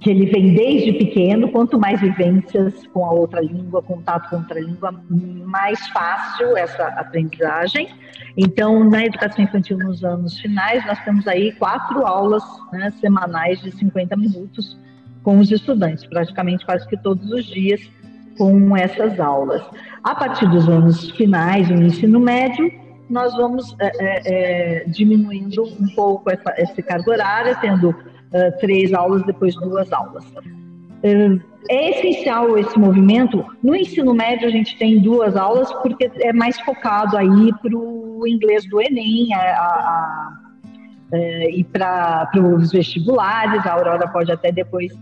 que 0.00 0.10
ele 0.10 0.26
vem 0.26 0.54
desde 0.54 0.92
pequeno, 0.94 1.50
quanto 1.50 1.78
mais 1.78 2.00
vivências 2.00 2.86
com 2.88 3.04
a 3.04 3.12
outra 3.12 3.40
língua, 3.40 3.82
contato 3.82 4.30
com 4.30 4.36
outra 4.36 4.58
língua, 4.58 4.92
mais 5.44 5.86
fácil 5.88 6.56
essa 6.56 6.86
aprendizagem. 6.88 7.88
Então, 8.36 8.82
na 8.88 9.04
educação 9.04 9.44
infantil 9.44 9.78
nos 9.78 10.02
anos 10.02 10.38
finais, 10.40 10.84
nós 10.86 10.98
temos 11.04 11.28
aí 11.28 11.52
quatro 11.52 12.06
aulas 12.06 12.42
né, 12.72 12.90
semanais 13.00 13.60
de 13.60 13.70
50 13.72 14.16
minutos 14.16 14.76
com 15.24 15.38
os 15.38 15.50
estudantes, 15.50 16.06
praticamente 16.06 16.64
quase 16.64 16.86
que 16.86 16.96
todos 16.96 17.28
os 17.32 17.44
dias 17.46 17.80
com 18.38 18.76
essas 18.76 19.18
aulas. 19.18 19.62
A 20.04 20.14
partir 20.14 20.46
dos 20.48 20.68
anos 20.68 21.10
finais, 21.12 21.68
no 21.68 21.82
ensino 21.82 22.20
médio, 22.20 22.70
nós 23.08 23.34
vamos 23.34 23.74
é, 23.80 23.92
é, 24.00 24.84
diminuindo 24.86 25.64
um 25.64 25.88
pouco 25.94 26.30
essa, 26.30 26.54
esse 26.58 26.82
cargo 26.82 27.10
horário, 27.10 27.56
tendo 27.60 27.94
três 28.58 28.92
aulas, 28.92 29.22
depois 29.24 29.54
duas 29.54 29.92
aulas. 29.92 30.24
É 31.70 31.90
essencial 31.90 32.58
esse 32.58 32.78
movimento. 32.78 33.44
No 33.62 33.76
ensino 33.76 34.12
médio, 34.12 34.48
a 34.48 34.50
gente 34.50 34.76
tem 34.76 35.00
duas 35.00 35.36
aulas, 35.36 35.72
porque 35.74 36.10
é 36.20 36.32
mais 36.32 36.58
focado 36.60 37.16
aí 37.16 37.52
para 37.62 37.76
o 37.76 38.26
inglês 38.26 38.68
do 38.68 38.80
Enem, 38.80 39.32
a, 39.34 39.38
a, 39.38 40.32
a, 41.12 41.48
e 41.50 41.62
para 41.62 42.30
os 42.36 42.72
vestibulares. 42.72 43.64
A 43.66 43.72
Aurora 43.72 44.08
pode 44.08 44.32
até 44.32 44.50
depois 44.50 44.92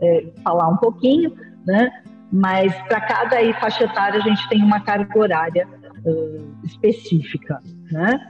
é, 0.00 0.26
falar 0.42 0.68
um 0.68 0.76
pouquinho, 0.76 1.34
né? 1.66 1.90
Mas 2.32 2.74
para 2.82 3.00
cada 3.00 3.36
aí, 3.36 3.52
faixa 3.54 3.84
etária, 3.84 4.20
a 4.20 4.22
gente 4.22 4.48
tem 4.48 4.62
uma 4.62 4.80
carga 4.80 5.18
horária 5.18 5.66
uh, 6.04 6.64
específica, 6.64 7.60
né? 7.90 8.20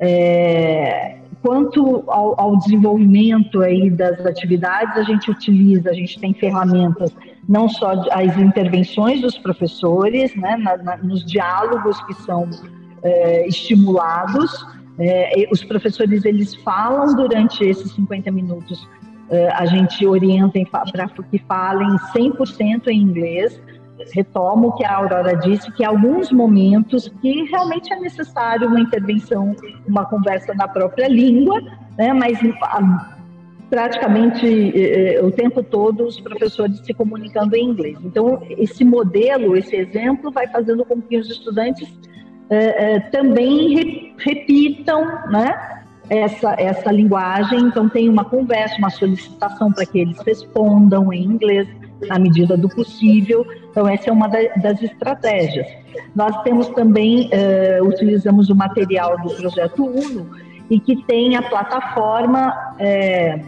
É, 0.00 1.18
quanto 1.40 2.04
ao, 2.08 2.40
ao, 2.40 2.56
desenvolvimento 2.56 3.60
aí 3.62 3.90
das 3.90 4.24
atividades, 4.26 4.96
a 4.96 5.02
gente 5.02 5.30
utiliza, 5.30 5.90
a 5.90 5.92
gente 5.92 6.18
tem 6.18 6.34
ferramentas, 6.34 7.14
não 7.48 7.68
só 7.68 7.92
as 8.10 8.36
intervenções 8.38 9.20
dos 9.20 9.38
professores, 9.38 10.34
né, 10.34 10.56
na, 10.56 10.76
na, 10.78 10.96
nos 10.96 11.24
diálogos 11.24 12.02
que 12.06 12.14
são 12.22 12.48
é, 13.02 13.46
estimulados, 13.46 14.66
é, 14.98 15.46
os 15.52 15.62
professores 15.62 16.24
eles 16.24 16.54
falam 16.56 17.14
durante 17.14 17.62
esses 17.62 17.92
50 17.92 18.30
minutos, 18.30 18.88
a 19.54 19.66
gente 19.66 20.06
orienta 20.06 20.58
para 20.70 21.08
que 21.30 21.38
falem 21.38 21.88
100% 22.14 22.88
em 22.88 23.00
inglês, 23.00 23.60
retomo 24.12 24.68
o 24.68 24.72
que 24.72 24.84
a 24.84 24.96
Aurora 24.96 25.36
disse, 25.36 25.70
que 25.72 25.84
alguns 25.84 26.30
momentos 26.30 27.08
que 27.20 27.44
realmente 27.44 27.92
é 27.92 27.98
necessário 27.98 28.68
uma 28.68 28.80
intervenção, 28.80 29.54
uma 29.86 30.04
conversa 30.04 30.54
na 30.54 30.66
própria 30.66 31.08
língua, 31.08 31.60
né, 31.96 32.12
mas 32.12 32.38
praticamente 33.70 34.46
eh, 34.46 35.16
eh, 35.16 35.22
o 35.22 35.30
tempo 35.30 35.62
todo 35.62 36.04
os 36.04 36.20
professores 36.20 36.78
se 36.80 36.92
comunicando 36.92 37.56
em 37.56 37.64
inglês. 37.64 37.98
Então, 38.04 38.42
esse 38.50 38.84
modelo, 38.84 39.56
esse 39.56 39.74
exemplo, 39.74 40.30
vai 40.30 40.46
fazendo 40.48 40.84
com 40.84 41.00
que 41.00 41.16
os 41.16 41.30
estudantes 41.30 41.88
também 43.10 44.14
repitam 44.18 45.02
né, 45.30 45.83
essa, 46.08 46.54
essa 46.58 46.90
linguagem. 46.90 47.60
Então, 47.60 47.88
tem 47.88 48.08
uma 48.08 48.24
conversa, 48.24 48.76
uma 48.78 48.90
solicitação 48.90 49.72
para 49.72 49.86
que 49.86 49.98
eles 49.98 50.18
respondam 50.20 51.12
em 51.12 51.24
inglês 51.24 51.68
na 52.08 52.18
medida 52.18 52.56
do 52.56 52.68
possível. 52.68 53.46
Então, 53.70 53.88
essa 53.88 54.10
é 54.10 54.12
uma 54.12 54.28
das 54.28 54.82
estratégias. 54.82 55.66
Nós 56.14 56.42
temos 56.42 56.68
também, 56.68 57.28
uh, 57.28 57.84
utilizamos 57.86 58.50
o 58.50 58.54
material 58.54 59.18
do 59.18 59.34
Projeto 59.34 59.84
UNO, 59.84 60.26
e 60.70 60.80
que 60.80 60.96
tem 61.04 61.36
a 61.36 61.42
plataforma 61.42 62.74
é, 62.78 63.40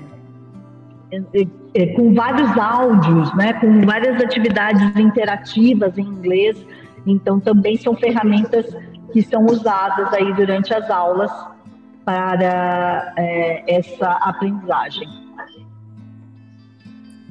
é, 1.74 1.86
com 1.94 2.12
vários 2.12 2.56
áudios, 2.58 3.34
né, 3.34 3.54
com 3.54 3.80
várias 3.86 4.22
atividades 4.22 4.94
interativas 4.96 5.96
em 5.96 6.02
inglês. 6.02 6.62
Então, 7.06 7.40
também 7.40 7.76
são 7.76 7.94
ferramentas 7.94 8.66
que 9.12 9.22
são 9.22 9.46
usadas 9.46 10.12
aí 10.12 10.32
durante 10.34 10.74
as 10.74 10.90
aulas 10.90 11.30
para 12.06 13.12
essa 13.66 14.12
aprendizagem. 14.22 15.08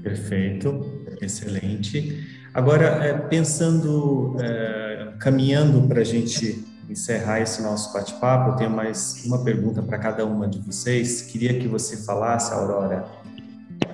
Perfeito, 0.04 0.86
excelente. 1.22 2.28
Agora, 2.54 2.86
é, 3.06 3.14
pensando, 3.14 4.36
é, 4.40 5.14
caminhando 5.20 5.88
para 5.88 6.02
a 6.02 6.04
gente 6.04 6.64
encerrar 6.90 7.40
esse 7.40 7.62
nosso 7.64 7.92
bate-papo, 7.94 8.52
eu 8.52 8.56
tenho 8.58 8.70
mais 8.70 9.24
uma 9.26 9.44
pergunta 9.44 9.82
para 9.82 9.98
cada 9.98 10.26
uma 10.26 10.48
de 10.48 10.60
vocês. 10.60 11.22
Queria 11.22 11.58
que 11.58 11.68
você 11.68 11.98
falasse, 11.98 12.54
Aurora, 12.54 13.06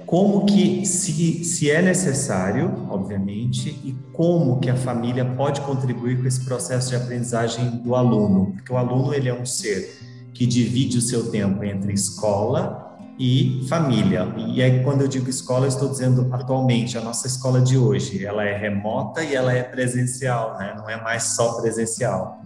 como 0.06 0.46
que, 0.46 0.86
se, 0.86 1.46
se 1.46 1.72
é 1.72 1.82
necessário, 1.82 2.88
obviamente, 2.90 3.70
e 3.70 3.96
como 4.12 4.60
que 4.60 4.70
a 4.70 4.76
família 4.76 5.24
pode 5.24 5.62
contribuir 5.62 6.20
com 6.20 6.28
esse 6.28 6.44
processo 6.44 6.90
de 6.90 6.96
aprendizagem 6.96 7.78
do 7.78 7.96
aluno, 7.96 8.52
porque 8.54 8.74
o 8.74 8.78
aluno 8.78 9.14
ele 9.14 9.30
é 9.30 9.34
um 9.34 9.46
ser 9.46 10.11
que 10.34 10.46
divide 10.46 10.98
o 10.98 11.02
seu 11.02 11.30
tempo 11.30 11.64
entre 11.64 11.94
escola 11.94 12.98
e 13.20 13.64
família. 13.68 14.34
E 14.48 14.62
aí, 14.62 14.84
quando 14.84 15.02
eu 15.02 15.08
digo 15.08 15.30
escola, 15.30 15.66
eu 15.66 15.70
estou 15.70 15.90
dizendo 15.90 16.28
atualmente, 16.34 16.98
a 16.98 17.02
nossa 17.02 17.28
escola 17.28 17.62
de 17.62 17.78
hoje, 17.78 18.26
ela 18.26 18.44
é 18.44 18.58
remota 18.58 19.24
e 19.24 19.36
ela 19.36 19.54
é 19.54 19.62
presencial, 19.62 20.58
né? 20.58 20.74
não 20.78 20.90
é 20.90 21.02
mais 21.02 21.36
só 21.36 21.62
presencial. 21.62 22.42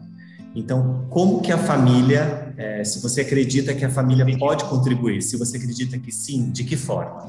Então, 0.56 1.06
como 1.10 1.42
que 1.42 1.52
a 1.52 1.58
família, 1.58 2.54
é, 2.58 2.84
se 2.84 3.02
você 3.02 3.22
acredita 3.22 3.74
que 3.74 3.84
a 3.84 3.90
família 3.90 4.26
pode 4.38 4.64
contribuir, 4.66 5.22
se 5.22 5.38
você 5.38 5.58
acredita 5.58 5.98
que 6.00 6.12
sim, 6.12 6.50
de 6.52 6.64
que 6.64 6.78
forma? 6.78 7.28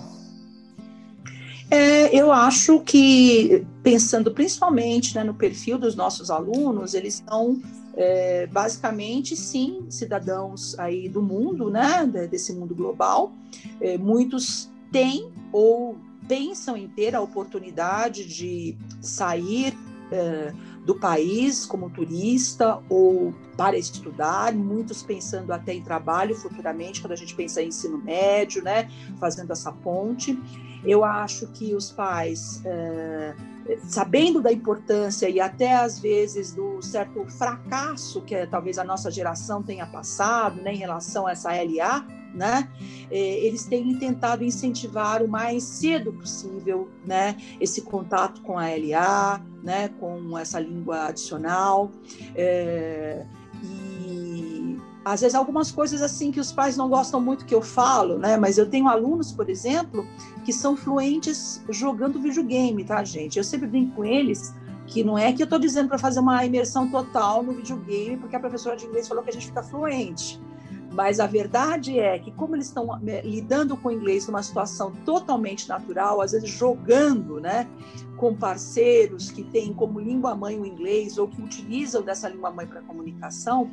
É, 1.69 2.17
eu 2.17 2.31
acho 2.31 2.81
que, 2.81 3.67
pensando 3.83 4.31
principalmente 4.31 5.15
né, 5.17 5.25
no 5.25 5.35
perfil 5.35 5.77
dos 5.79 5.97
nossos 5.97 6.31
alunos, 6.31 6.95
eles 6.95 7.23
são 7.29 7.61
é, 7.97 8.47
basicamente, 8.47 9.35
sim, 9.35 9.87
cidadãos 9.89 10.79
aí 10.79 11.09
do 11.09 11.23
mundo, 11.23 11.71
né, 11.71 12.07
desse 12.31 12.53
mundo 12.53 12.75
global. 12.75 13.33
É, 13.81 13.97
muitos 13.97 14.71
têm 14.93 15.33
ou 15.51 15.97
pensam 16.29 16.77
em 16.77 16.89
ter 16.89 17.15
a 17.15 17.21
oportunidade 17.21 18.27
de 18.27 18.77
sair 19.01 19.77
é, 20.13 20.53
do 20.85 20.95
país 20.95 21.65
como 21.65 21.91
turista 21.91 22.81
ou 22.89 23.35
para 23.57 23.77
estudar, 23.77 24.55
muitos 24.55 25.03
pensando 25.03 25.53
até 25.53 25.73
em 25.73 25.83
trabalho 25.83 26.35
futuramente, 26.35 27.01
quando 27.01 27.13
a 27.13 27.17
gente 27.17 27.35
pensa 27.35 27.63
em 27.63 27.69
ensino 27.69 27.99
médio, 27.99 28.63
né, 28.63 28.89
fazendo 29.19 29.53
essa 29.53 29.73
ponte. 29.73 30.39
Eu 30.85 31.03
acho 31.03 31.49
que 31.49 31.75
os 31.75 31.91
pais, 31.91 32.63
é, 32.65 33.35
sabendo 33.89 34.41
da 34.41 34.53
importância 34.53 35.29
e 35.29 35.41
até 35.41 35.75
às 35.75 35.99
vezes 35.99 36.53
do 36.53 36.81
certo 36.83 37.25
fracasso 37.27 38.21
que 38.23 38.35
é, 38.35 38.47
talvez 38.47 38.79
a 38.79 38.85
nossa 38.85 39.11
geração 39.11 39.63
tenha 39.63 39.87
passado 39.87 40.61
né, 40.63 40.73
em 40.73 40.77
relação 40.77 41.27
a 41.27 41.33
essa 41.33 41.51
LA, 41.51 42.07
né? 42.35 42.69
É, 43.11 43.19
eles 43.19 43.65
têm 43.65 43.99
tentado 43.99 44.45
incentivar 44.45 45.23
o 45.23 45.29
mais 45.29 45.63
cedo 45.63 46.13
possível, 46.13 46.89
né? 47.05 47.37
Esse 47.59 47.83
contato 47.83 48.43
com 48.43 48.59
a 48.59 48.67
LA, 48.67 49.41
né? 49.63 49.89
Com 50.01 50.37
essa 50.39 50.61
língua 50.61 51.07
adicional. 51.07 51.91
É, 52.35 53.25
e 53.65 54.79
às 55.05 55.23
vezes 55.23 55.35
algumas 55.35 55.71
coisas 55.71 56.03
assim 56.03 56.31
que 56.31 56.41
os 56.41 56.53
pais 56.53 56.77
não 56.77 56.89
gostam 56.89 57.21
muito 57.21 57.47
que 57.47 57.55
eu 57.55 57.63
falo, 57.63 58.19
né? 58.19 58.37
Mas 58.37 58.59
eu 58.59 58.69
tenho 58.69 58.87
alunos, 58.87 59.33
por 59.33 59.49
exemplo, 59.49 60.07
que 60.47 60.53
são 60.53 60.77
fluentes 60.77 61.61
jogando 61.69 62.21
videogame, 62.21 62.85
tá, 62.85 63.03
gente? 63.03 63.37
Eu 63.37 63.43
sempre 63.43 63.67
brinco 63.67 63.97
com 63.97 64.05
eles 64.05 64.55
que 64.87 65.03
não 65.03 65.19
é 65.19 65.33
que 65.33 65.43
eu 65.43 65.45
estou 65.45 65.59
dizendo 65.59 65.89
para 65.89 65.99
fazer 65.99 66.21
uma 66.21 66.45
imersão 66.45 66.89
total 66.89 67.43
no 67.43 67.53
videogame, 67.53 68.17
porque 68.17 68.37
a 68.37 68.39
professora 68.39 68.77
de 68.77 68.87
inglês 68.87 69.09
falou 69.09 69.25
que 69.25 69.31
a 69.31 69.33
gente 69.33 69.49
fica 69.49 69.61
fluente. 69.61 70.41
Mas 70.93 71.19
a 71.19 71.27
verdade 71.27 71.99
é 71.99 72.17
que, 72.21 72.31
como 72.31 72.55
eles 72.55 72.69
estão 72.69 72.97
eh, 73.09 73.23
lidando 73.25 73.77
com 73.77 73.89
o 73.89 73.93
inglês 73.93 74.29
numa 74.29 74.41
situação 74.41 74.93
totalmente 75.05 75.69
natural, 75.69 76.21
às 76.21 76.31
vezes 76.31 76.49
jogando 76.49 77.41
né, 77.41 77.69
com 78.17 78.33
parceiros 78.33 79.33
que 79.33 79.43
têm 79.43 79.75
como 79.75 79.99
língua 79.99 80.37
mãe 80.37 80.57
o 80.61 80.65
inglês 80.65 81.19
ou 81.19 81.27
que 81.27 81.43
utilizam 81.43 82.03
dessa 82.03 82.29
língua 82.29 82.53
mãe 82.53 82.69
para 82.69 82.81
comunicação, 82.83 83.69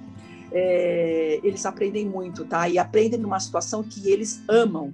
é, 0.52 1.40
eles 1.44 1.68
aprendem 1.68 2.10
muito, 2.10 2.44
tá? 2.46 2.68
E 2.68 2.80
aprendem 2.80 3.20
numa 3.20 3.40
situação 3.40 3.84
que 3.84 4.10
eles 4.10 4.42
amam. 4.50 4.92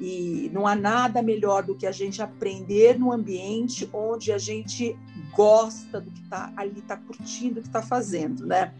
E 0.00 0.50
não 0.54 0.66
há 0.66 0.74
nada 0.74 1.22
melhor 1.22 1.62
do 1.62 1.74
que 1.74 1.86
a 1.86 1.92
gente 1.92 2.22
aprender 2.22 2.98
no 2.98 3.12
ambiente 3.12 3.88
onde 3.92 4.32
a 4.32 4.38
gente 4.38 4.96
gosta 5.34 6.00
do 6.00 6.10
que 6.10 6.22
está 6.22 6.50
ali, 6.56 6.78
está 6.78 6.96
curtindo 6.96 7.60
o 7.60 7.62
que 7.62 7.68
está 7.68 7.82
fazendo, 7.82 8.46
né? 8.46 8.72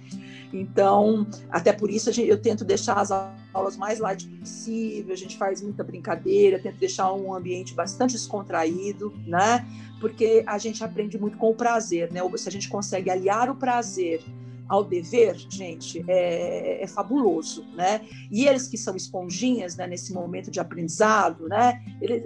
Então, 0.52 1.26
até 1.50 1.72
por 1.72 1.90
isso 1.90 2.10
gente, 2.10 2.28
eu 2.28 2.40
tento 2.40 2.64
deixar 2.64 2.94
as 2.94 3.10
aulas 3.52 3.76
mais 3.76 3.98
light 3.98 4.26
possível, 4.26 5.12
a 5.12 5.16
gente 5.16 5.36
faz 5.36 5.62
muita 5.62 5.84
brincadeira, 5.84 6.58
tento 6.58 6.76
deixar 6.76 7.12
um 7.12 7.34
ambiente 7.34 7.74
bastante 7.74 8.12
descontraído, 8.12 9.14
né? 9.26 9.66
Porque 10.00 10.42
a 10.46 10.56
gente 10.56 10.82
aprende 10.82 11.18
muito 11.18 11.36
com 11.36 11.50
o 11.50 11.54
prazer, 11.54 12.10
né? 12.10 12.20
Se 12.36 12.48
a 12.48 12.52
gente 12.52 12.68
consegue 12.68 13.10
aliar 13.10 13.50
o 13.50 13.54
prazer 13.54 14.22
ao 14.70 14.84
dever, 14.84 15.34
gente, 15.48 16.04
é, 16.06 16.84
é, 16.84 16.86
fabuloso, 16.86 17.66
né? 17.74 18.02
E 18.30 18.46
eles 18.46 18.68
que 18.68 18.78
são 18.78 18.94
esponjinhas, 18.94 19.76
né, 19.76 19.84
nesse 19.84 20.12
momento 20.12 20.48
de 20.48 20.60
aprendizado, 20.60 21.48
né? 21.48 21.82
Ele, 22.00 22.22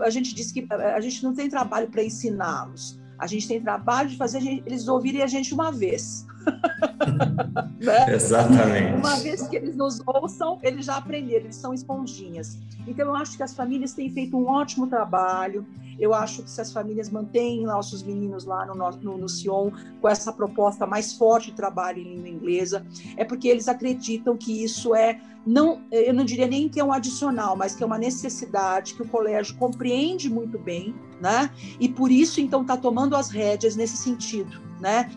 a 0.00 0.08
gente 0.08 0.32
diz 0.32 0.52
que 0.52 0.64
a 0.70 1.00
gente 1.00 1.20
não 1.24 1.34
tem 1.34 1.50
trabalho 1.50 1.90
para 1.90 2.04
ensiná-los, 2.04 2.96
a 3.18 3.26
gente 3.26 3.48
tem 3.48 3.60
trabalho 3.60 4.08
de 4.08 4.16
fazer 4.16 4.40
eles 4.64 4.86
ouvirem 4.86 5.22
a 5.22 5.26
gente 5.26 5.52
uma 5.52 5.72
vez. 5.72 6.24
né? 7.80 8.14
Exatamente. 8.14 8.98
Uma 8.98 9.16
vez 9.16 9.46
que 9.46 9.56
eles 9.56 9.76
nos 9.76 10.00
ouçam, 10.06 10.58
eles 10.62 10.86
já 10.86 10.96
aprenderam, 10.96 11.44
eles 11.44 11.56
são 11.56 11.72
esponjinhas. 11.72 12.58
Então, 12.86 13.08
eu 13.08 13.16
acho 13.16 13.36
que 13.36 13.42
as 13.42 13.54
famílias 13.54 13.92
têm 13.92 14.10
feito 14.10 14.36
um 14.36 14.46
ótimo 14.48 14.86
trabalho. 14.86 15.66
Eu 15.98 16.14
acho 16.14 16.42
que 16.42 16.50
se 16.50 16.60
as 16.60 16.72
famílias 16.72 17.10
mantêm 17.10 17.64
nossos 17.64 18.02
meninos 18.02 18.44
lá 18.44 18.64
no, 18.64 18.74
no, 18.74 19.18
no 19.18 19.28
Sion 19.28 19.70
com 20.00 20.08
essa 20.08 20.32
proposta 20.32 20.86
mais 20.86 21.12
forte 21.12 21.50
de 21.50 21.56
trabalho 21.56 22.00
em 22.00 22.14
língua 22.14 22.28
inglesa, 22.28 22.86
é 23.16 23.24
porque 23.24 23.48
eles 23.48 23.68
acreditam 23.68 24.36
que 24.36 24.64
isso 24.64 24.94
é 24.94 25.20
não, 25.46 25.80
eu 25.90 26.12
não 26.12 26.24
diria 26.24 26.46
nem 26.46 26.68
que 26.68 26.78
é 26.78 26.84
um 26.84 26.92
adicional, 26.92 27.56
mas 27.56 27.74
que 27.74 27.82
é 27.82 27.86
uma 27.86 27.98
necessidade 27.98 28.94
que 28.94 29.02
o 29.02 29.08
colégio 29.08 29.56
compreende 29.56 30.28
muito 30.28 30.58
bem, 30.58 30.94
né? 31.20 31.50
E 31.78 31.88
por 31.88 32.10
isso 32.10 32.40
então 32.40 32.62
está 32.62 32.76
tomando 32.76 33.16
as 33.16 33.30
rédeas 33.30 33.74
nesse 33.74 33.96
sentido, 33.96 34.60
né? 34.78 35.10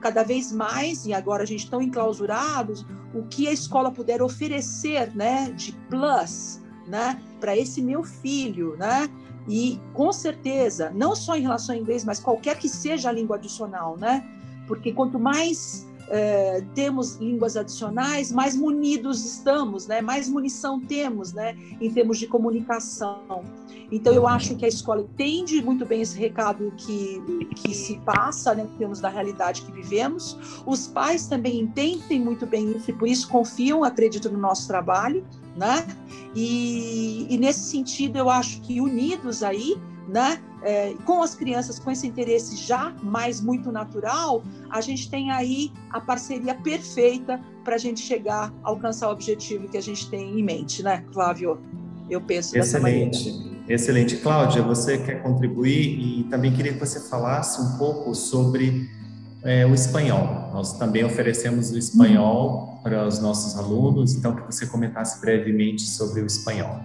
Cada 0.00 0.22
vez 0.22 0.52
mais 0.52 1.06
e 1.06 1.12
agora 1.12 1.42
a 1.42 1.46
gente 1.46 1.64
estão 1.64 1.82
enclausurados, 1.82 2.86
o 3.14 3.22
que 3.24 3.48
a 3.48 3.52
escola 3.52 3.90
puder 3.90 4.22
oferecer, 4.22 5.14
né? 5.14 5.50
De 5.50 5.72
plus, 5.88 6.60
né? 6.86 7.20
Para 7.40 7.56
esse 7.56 7.82
meu 7.82 8.04
filho, 8.04 8.76
né? 8.76 9.08
E 9.48 9.80
com 9.94 10.12
certeza, 10.12 10.90
não 10.94 11.16
só 11.16 11.36
em 11.36 11.42
relação 11.42 11.74
ao 11.74 11.80
inglês, 11.80 12.04
mas 12.04 12.20
qualquer 12.20 12.58
que 12.58 12.68
seja 12.68 13.08
a 13.08 13.12
língua 13.12 13.36
adicional, 13.36 13.96
né? 13.96 14.24
Porque 14.66 14.92
quanto 14.92 15.18
mais 15.18 15.87
é, 16.10 16.62
temos 16.74 17.16
línguas 17.16 17.56
adicionais, 17.56 18.32
mais 18.32 18.56
munidos 18.56 19.24
estamos, 19.24 19.86
né? 19.86 20.00
mais 20.00 20.28
munição 20.28 20.80
temos 20.80 21.32
né? 21.32 21.56
em 21.80 21.90
termos 21.90 22.18
de 22.18 22.26
comunicação. 22.26 23.44
Então, 23.90 24.12
eu 24.12 24.26
acho 24.26 24.54
que 24.54 24.64
a 24.64 24.68
escola 24.68 25.00
entende 25.00 25.62
muito 25.62 25.86
bem 25.86 26.02
esse 26.02 26.18
recado 26.18 26.72
que, 26.76 27.22
que 27.54 27.74
se 27.74 27.98
passa, 28.00 28.54
né, 28.54 28.64
em 28.64 28.78
termos 28.78 29.00
da 29.00 29.08
realidade 29.08 29.62
que 29.62 29.72
vivemos. 29.72 30.62
Os 30.66 30.86
pais 30.86 31.26
também 31.26 31.60
entendem 31.60 32.20
muito 32.20 32.46
bem 32.46 32.76
isso 32.76 32.90
e, 32.90 32.92
por 32.92 33.08
isso, 33.08 33.28
confiam, 33.28 33.84
acreditam 33.84 34.30
no 34.32 34.38
nosso 34.38 34.68
trabalho. 34.68 35.26
Né? 35.56 35.86
E, 36.34 37.26
e 37.30 37.38
nesse 37.38 37.60
sentido, 37.60 38.16
eu 38.16 38.28
acho 38.28 38.60
que 38.60 38.80
unidos 38.80 39.42
aí, 39.42 39.76
né, 40.06 40.40
é, 40.62 40.94
com 41.04 41.22
as 41.22 41.34
crianças 41.34 41.78
com 41.78 41.90
esse 41.90 42.06
interesse 42.06 42.56
já 42.56 42.92
mais 43.02 43.40
muito 43.40 43.70
natural, 43.70 44.42
a 44.70 44.80
gente 44.80 45.10
tem 45.10 45.30
aí 45.30 45.72
a 45.90 46.00
parceria 46.00 46.54
perfeita 46.54 47.40
para 47.64 47.76
a 47.76 47.78
gente 47.78 48.00
chegar 48.00 48.52
a 48.62 48.68
alcançar 48.68 49.08
o 49.08 49.12
objetivo 49.12 49.68
que 49.68 49.76
a 49.76 49.82
gente 49.82 50.08
tem 50.10 50.38
em 50.38 50.42
mente, 50.42 50.82
né, 50.82 51.04
Flávio? 51.12 51.60
Eu 52.08 52.20
penso 52.20 52.56
Excelente. 52.56 53.58
Excelente. 53.68 54.16
Cláudia, 54.16 54.62
você 54.62 54.96
quer 54.96 55.22
contribuir 55.22 56.00
e 56.00 56.24
também 56.24 56.52
queria 56.54 56.72
que 56.72 56.80
você 56.80 57.00
falasse 57.00 57.60
um 57.60 57.76
pouco 57.76 58.14
sobre 58.14 58.88
é, 59.42 59.66
o 59.66 59.74
espanhol. 59.74 60.50
Nós 60.54 60.78
também 60.78 61.04
oferecemos 61.04 61.70
o 61.70 61.78
espanhol 61.78 62.80
para 62.82 63.06
os 63.06 63.20
nossos 63.20 63.58
alunos, 63.58 64.14
então 64.14 64.34
que 64.34 64.42
você 64.42 64.66
comentasse 64.66 65.20
brevemente 65.20 65.82
sobre 65.82 66.22
o 66.22 66.26
espanhol. 66.26 66.80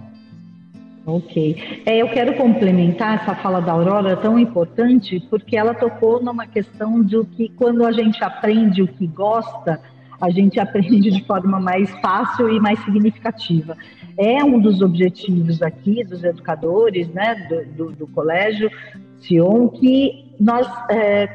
Ok. 1.06 1.82
É, 1.86 1.98
eu 1.98 2.10
quero 2.10 2.36
complementar 2.36 3.22
essa 3.22 3.36
fala 3.36 3.60
da 3.60 3.74
Aurora 3.74 4.16
tão 4.16 4.40
importante, 4.40 5.20
porque 5.30 5.58
ela 5.58 5.74
tocou 5.74 6.24
numa 6.24 6.48
questão 6.48 7.04
de 7.04 7.22
que 7.26 7.50
quando 7.50 7.86
a 7.86 7.92
gente 7.92 8.24
aprende 8.24 8.82
o 8.82 8.88
que 8.88 9.06
gosta, 9.08 9.82
a 10.22 10.30
gente 10.30 10.60
aprende 10.60 11.12
de 11.12 11.24
forma 11.26 11.60
mais 11.60 11.92
fácil 12.00 12.50
e 12.50 12.60
mais 12.60 12.80
significativa. 12.86 13.76
É 14.18 14.42
um 14.44 14.60
dos 14.60 14.82
objetivos 14.82 15.62
aqui 15.62 16.04
dos 16.06 16.24
educadores, 16.24 17.10
né, 17.10 17.48
do, 17.50 17.90
do, 17.90 17.92
do 17.92 18.08
colégio 18.08 18.72
Sion, 19.20 19.68
que 19.68 20.34
nós 20.40 20.66
é, 20.90 21.28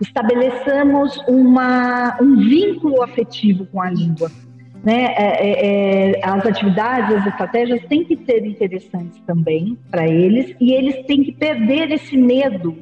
estabeleçamos 0.00 1.20
uma, 1.26 2.16
um 2.20 2.36
vínculo 2.36 3.02
afetivo 3.02 3.66
com 3.66 3.82
a 3.82 3.90
língua 3.90 4.30
né, 4.82 5.14
é, 5.14 5.22
é, 5.40 6.12
é, 6.12 6.24
as 6.24 6.44
atividades, 6.46 7.16
as 7.16 7.26
estratégias 7.26 7.82
têm 7.86 8.04
que 8.04 8.16
ser 8.24 8.44
interessantes 8.46 9.20
também 9.26 9.78
para 9.90 10.08
eles 10.08 10.54
e 10.58 10.72
eles 10.72 11.04
têm 11.06 11.22
que 11.22 11.32
perder 11.32 11.90
esse 11.90 12.16
medo 12.16 12.76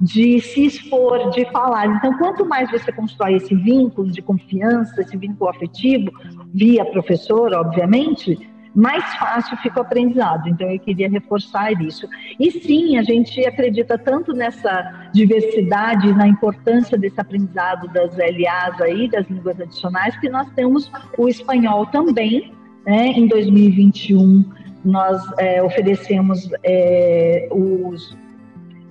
de 0.00 0.40
se 0.40 0.66
expor, 0.66 1.30
de 1.30 1.44
falar. 1.52 1.86
Então, 1.86 2.18
quanto 2.18 2.44
mais 2.44 2.70
você 2.70 2.90
constrói 2.90 3.36
esse 3.36 3.54
vínculo 3.54 4.10
de 4.10 4.20
confiança, 4.20 5.00
esse 5.00 5.16
vínculo 5.16 5.48
afetivo, 5.48 6.10
via 6.52 6.84
professor, 6.84 7.54
obviamente, 7.54 8.36
mais 8.74 9.04
fácil 9.16 9.56
fica 9.58 9.80
o 9.80 9.82
aprendizado. 9.82 10.48
Então, 10.48 10.68
eu 10.70 10.78
queria 10.78 11.08
reforçar 11.08 11.72
isso. 11.82 12.08
E 12.40 12.50
sim, 12.50 12.96
a 12.96 13.02
gente 13.02 13.44
acredita 13.46 13.98
tanto 13.98 14.32
nessa 14.32 15.08
diversidade, 15.12 16.12
na 16.14 16.26
importância 16.26 16.96
desse 16.96 17.20
aprendizado 17.20 17.88
das 17.92 18.16
LAs 18.16 18.80
aí, 18.80 19.08
das 19.08 19.28
línguas 19.28 19.60
adicionais, 19.60 20.18
que 20.18 20.28
nós 20.28 20.48
temos 20.54 20.90
o 21.18 21.28
espanhol 21.28 21.86
também. 21.86 22.52
Né? 22.86 23.08
Em 23.08 23.26
2021, 23.26 24.44
nós 24.84 25.22
é, 25.38 25.62
oferecemos 25.62 26.48
é, 26.64 27.48
os 27.50 28.16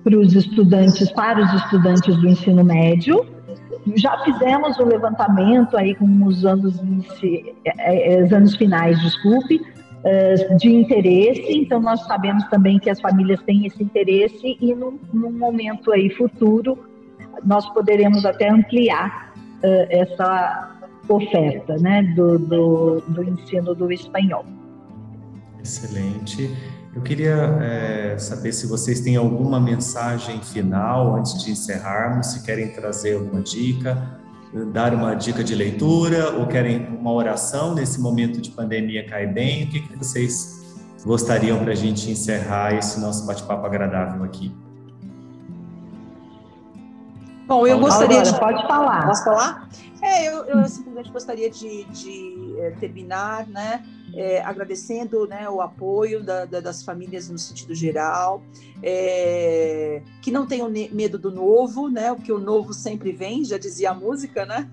para 0.04 0.18
os 0.18 0.34
estudantes, 0.34 1.12
para 1.12 1.40
os 1.40 1.52
estudantes 1.54 2.16
do 2.16 2.28
ensino 2.28 2.64
médio, 2.64 3.24
já 3.96 4.16
fizemos 4.18 4.78
o 4.78 4.84
levantamento 4.84 5.76
aí 5.76 5.94
com 5.94 6.24
os 6.24 6.44
anos, 6.44 6.80
é, 7.66 8.20
é, 8.20 8.24
os 8.24 8.32
anos 8.32 8.56
finais, 8.56 9.00
desculpe, 9.00 9.60
uh, 10.04 10.56
de 10.56 10.68
interesse, 10.68 11.52
então 11.52 11.80
nós 11.80 12.04
sabemos 12.04 12.44
também 12.48 12.78
que 12.78 12.90
as 12.90 13.00
famílias 13.00 13.40
têm 13.42 13.66
esse 13.66 13.82
interesse 13.82 14.56
e 14.60 14.74
num, 14.74 14.98
num 15.12 15.32
momento 15.32 15.92
aí 15.92 16.10
futuro 16.10 16.78
nós 17.44 17.68
poderemos 17.72 18.24
até 18.24 18.48
ampliar 18.50 19.32
uh, 19.36 19.86
essa 19.90 20.78
oferta 21.08 21.76
né, 21.78 22.02
do, 22.14 22.38
do, 22.38 23.00
do 23.08 23.24
ensino 23.24 23.74
do 23.74 23.90
espanhol. 23.92 24.44
Excelente. 25.62 26.50
Eu 26.94 27.00
queria 27.00 27.58
é, 27.62 28.18
saber 28.18 28.52
se 28.52 28.66
vocês 28.66 29.00
têm 29.00 29.16
alguma 29.16 29.58
mensagem 29.58 30.40
final 30.40 31.16
antes 31.16 31.42
de 31.42 31.50
encerrarmos, 31.50 32.28
se 32.28 32.44
querem 32.44 32.68
trazer 32.68 33.14
alguma 33.14 33.40
dica, 33.40 34.20
dar 34.72 34.94
uma 34.94 35.14
dica 35.14 35.42
de 35.42 35.54
leitura 35.54 36.30
ou 36.30 36.46
querem 36.46 36.86
uma 36.98 37.12
oração 37.12 37.74
nesse 37.74 38.00
momento 38.00 38.40
de 38.40 38.50
pandemia 38.50 39.06
cai 39.06 39.26
bem. 39.26 39.64
O 39.64 39.66
que, 39.68 39.80
que 39.80 39.96
vocês 39.96 40.62
gostariam 41.04 41.58
para 41.58 41.72
a 41.72 41.76
gente 41.76 42.10
encerrar 42.10 42.74
esse 42.74 43.00
nosso 43.00 43.26
bate-papo 43.26 43.66
agradável 43.66 44.22
aqui? 44.24 44.52
Bom, 47.46 47.66
eu 47.66 47.78
gostaria 47.78 48.20
Agora, 48.20 48.32
de. 48.32 48.38
Pode 48.38 48.66
falar. 48.66 49.06
Posso 49.06 49.24
falar? 49.24 49.68
É, 50.00 50.28
eu, 50.28 50.44
eu 50.44 50.68
simplesmente 50.68 51.10
gostaria 51.10 51.50
de, 51.50 51.84
de 51.84 52.54
é, 52.58 52.70
terminar, 52.72 53.46
né? 53.46 53.82
é, 54.14 54.40
agradecendo 54.42 55.26
né, 55.26 55.48
o 55.48 55.60
apoio 55.60 56.22
da, 56.22 56.44
da, 56.44 56.60
das 56.60 56.82
famílias 56.82 57.28
no 57.28 57.38
sentido 57.38 57.74
geral, 57.74 58.42
é, 58.82 60.02
que 60.20 60.30
não 60.30 60.46
tenham 60.46 60.70
medo 60.70 61.18
do 61.18 61.30
novo, 61.30 61.88
né, 61.88 62.12
o 62.12 62.16
que 62.16 62.32
o 62.32 62.38
novo 62.38 62.72
sempre 62.72 63.12
vem, 63.12 63.44
já 63.44 63.58
dizia 63.58 63.90
a 63.90 63.94
música, 63.94 64.44
né? 64.44 64.68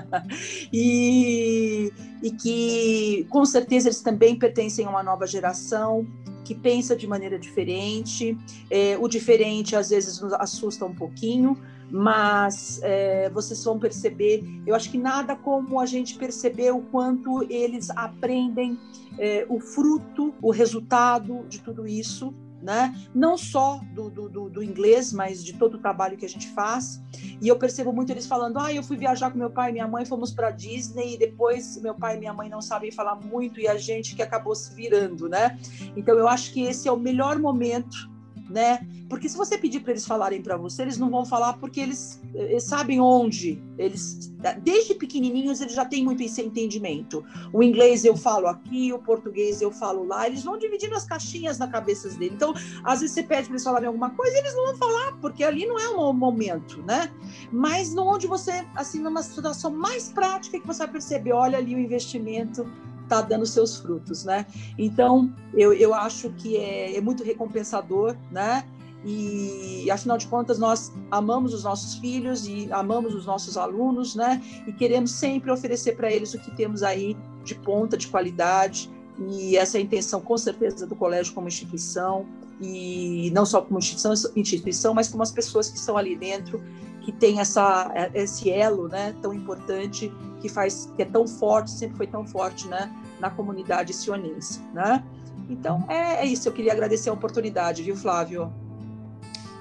e, 0.72 1.92
e 2.22 2.30
que 2.32 3.26
com 3.30 3.44
certeza 3.44 3.88
eles 3.88 4.02
também 4.02 4.38
pertencem 4.38 4.84
a 4.84 4.90
uma 4.90 5.02
nova 5.02 5.26
geração 5.26 6.06
que 6.44 6.54
pensa 6.54 6.94
de 6.94 7.06
maneira 7.06 7.38
diferente. 7.38 8.38
É, 8.70 8.96
o 9.00 9.08
diferente 9.08 9.74
às 9.74 9.90
vezes 9.90 10.20
nos 10.20 10.32
assusta 10.34 10.84
um 10.84 10.94
pouquinho, 10.94 11.60
mas 11.90 12.80
é, 12.82 13.30
vocês 13.30 13.62
vão 13.62 13.78
perceber, 13.78 14.44
eu 14.66 14.74
acho 14.74 14.90
que 14.90 14.98
nada 14.98 15.36
como 15.36 15.80
a 15.80 15.86
gente 15.86 16.16
perceber 16.16 16.72
o 16.72 16.80
quanto 16.80 17.42
eles 17.50 17.90
aprendem 17.90 18.78
é, 19.18 19.46
o 19.48 19.60
fruto, 19.60 20.34
o 20.42 20.50
resultado 20.50 21.44
de 21.48 21.60
tudo 21.60 21.86
isso, 21.86 22.34
né? 22.60 22.94
Não 23.14 23.36
só 23.36 23.80
do, 23.94 24.10
do, 24.10 24.50
do, 24.50 24.62
inglês, 24.62 25.12
mas 25.12 25.44
de 25.44 25.52
todo 25.52 25.74
o 25.74 25.78
trabalho 25.78 26.16
que 26.16 26.24
a 26.24 26.28
gente 26.28 26.48
faz. 26.48 27.02
E 27.40 27.46
eu 27.46 27.56
percebo 27.56 27.92
muito 27.92 28.10
eles 28.10 28.26
falando: 28.26 28.58
ah, 28.58 28.72
eu 28.72 28.82
fui 28.82 28.96
viajar 28.96 29.30
com 29.30 29.38
meu 29.38 29.50
pai 29.50 29.70
e 29.70 29.72
minha 29.74 29.86
mãe, 29.86 30.04
fomos 30.04 30.32
para 30.32 30.50
Disney, 30.50 31.14
e 31.14 31.18
depois 31.18 31.80
meu 31.80 31.94
pai 31.94 32.16
e 32.16 32.18
minha 32.18 32.32
mãe 32.32 32.48
não 32.48 32.60
sabem 32.60 32.90
falar 32.90 33.14
muito 33.16 33.60
e 33.60 33.68
a 33.68 33.76
gente 33.76 34.16
que 34.16 34.22
acabou 34.22 34.54
se 34.54 34.74
virando, 34.74 35.28
né? 35.28 35.58
Então 35.96 36.18
eu 36.18 36.26
acho 36.26 36.52
que 36.52 36.64
esse 36.64 36.88
é 36.88 36.92
o 36.92 36.96
melhor 36.96 37.38
momento 37.38 38.15
né? 38.48 38.86
Porque 39.08 39.28
se 39.28 39.36
você 39.36 39.56
pedir 39.56 39.80
para 39.80 39.92
eles 39.92 40.04
falarem 40.04 40.42
para 40.42 40.56
você, 40.56 40.82
eles 40.82 40.98
não 40.98 41.10
vão 41.10 41.24
falar 41.24 41.54
porque 41.54 41.80
eles, 41.80 42.20
eles, 42.34 42.64
sabem 42.64 43.00
onde. 43.00 43.62
Eles 43.78 44.32
desde 44.62 44.94
pequenininhos 44.94 45.60
eles 45.60 45.74
já 45.74 45.84
têm 45.84 46.04
muito 46.04 46.22
esse 46.22 46.40
entendimento. 46.40 47.24
O 47.52 47.62
inglês 47.62 48.04
eu 48.04 48.16
falo 48.16 48.46
aqui, 48.46 48.92
o 48.92 48.98
português 48.98 49.60
eu 49.60 49.70
falo 49.70 50.04
lá. 50.04 50.26
Eles 50.26 50.42
vão 50.42 50.58
dividindo 50.58 50.94
as 50.94 51.04
caixinhas 51.04 51.58
na 51.58 51.68
cabeça 51.68 52.08
dele. 52.10 52.34
Então, 52.34 52.54
às 52.84 53.00
vezes 53.00 53.14
você 53.14 53.22
pede 53.22 53.44
para 53.44 53.52
eles 53.52 53.64
falarem 53.64 53.86
alguma 53.86 54.10
coisa, 54.10 54.36
eles 54.36 54.54
não 54.54 54.66
vão 54.66 54.76
falar 54.76 55.12
porque 55.20 55.44
ali 55.44 55.66
não 55.66 55.78
é 55.78 55.88
um 55.88 56.12
momento, 56.12 56.82
né? 56.82 57.10
Mas 57.52 57.96
onde 57.96 58.26
você 58.26 58.66
assim 58.74 59.00
numa 59.00 59.22
situação 59.22 59.70
mais 59.70 60.08
prática 60.08 60.58
que 60.58 60.66
você 60.66 60.80
vai 60.80 60.92
perceber, 60.92 61.32
olha 61.32 61.58
ali 61.58 61.74
o 61.74 61.78
investimento 61.78 62.66
está 63.06 63.22
dando 63.22 63.46
seus 63.46 63.76
frutos, 63.76 64.24
né? 64.24 64.46
Então, 64.76 65.32
eu, 65.54 65.72
eu 65.72 65.94
acho 65.94 66.30
que 66.30 66.56
é, 66.56 66.96
é 66.96 67.00
muito 67.00 67.24
recompensador, 67.24 68.16
né? 68.30 68.66
E 69.04 69.88
afinal 69.90 70.18
de 70.18 70.26
contas 70.26 70.58
nós 70.58 70.92
amamos 71.12 71.54
os 71.54 71.62
nossos 71.62 71.94
filhos 71.94 72.46
e 72.46 72.68
amamos 72.72 73.14
os 73.14 73.24
nossos 73.24 73.56
alunos, 73.56 74.16
né? 74.16 74.42
E 74.66 74.72
queremos 74.72 75.12
sempre 75.12 75.50
oferecer 75.50 75.96
para 75.96 76.10
eles 76.10 76.34
o 76.34 76.38
que 76.38 76.50
temos 76.56 76.82
aí 76.82 77.16
de 77.44 77.54
ponta, 77.54 77.96
de 77.96 78.08
qualidade. 78.08 78.90
E 79.30 79.56
essa 79.56 79.78
é 79.78 79.80
a 79.80 79.82
intenção, 79.82 80.20
com 80.20 80.36
certeza, 80.36 80.86
do 80.86 80.96
colégio 80.96 81.32
como 81.32 81.46
instituição 81.46 82.26
e 82.60 83.30
não 83.32 83.46
só 83.46 83.62
como 83.62 83.78
instituição, 83.78 84.12
instituição, 84.34 84.92
mas 84.92 85.08
como 85.08 85.22
as 85.22 85.30
pessoas 85.30 85.70
que 85.70 85.78
estão 85.78 85.96
ali 85.96 86.16
dentro 86.16 86.60
que 87.06 87.12
tem 87.12 87.38
essa 87.38 88.10
esse 88.12 88.50
elo, 88.50 88.88
né, 88.88 89.14
tão 89.22 89.32
importante 89.32 90.12
que 90.40 90.48
faz 90.48 90.92
que 90.96 91.02
é 91.02 91.04
tão 91.04 91.24
forte, 91.24 91.70
sempre 91.70 91.96
foi 91.96 92.06
tão 92.08 92.26
forte, 92.26 92.66
né, 92.66 92.92
na 93.20 93.30
comunidade 93.30 93.94
sionense, 93.94 94.60
né? 94.74 95.04
Então 95.48 95.84
é, 95.88 96.24
é 96.24 96.26
isso. 96.26 96.48
Eu 96.48 96.52
queria 96.52 96.72
agradecer 96.72 97.08
a 97.08 97.12
oportunidade, 97.12 97.84
viu, 97.84 97.96
Flávio? 97.96 98.52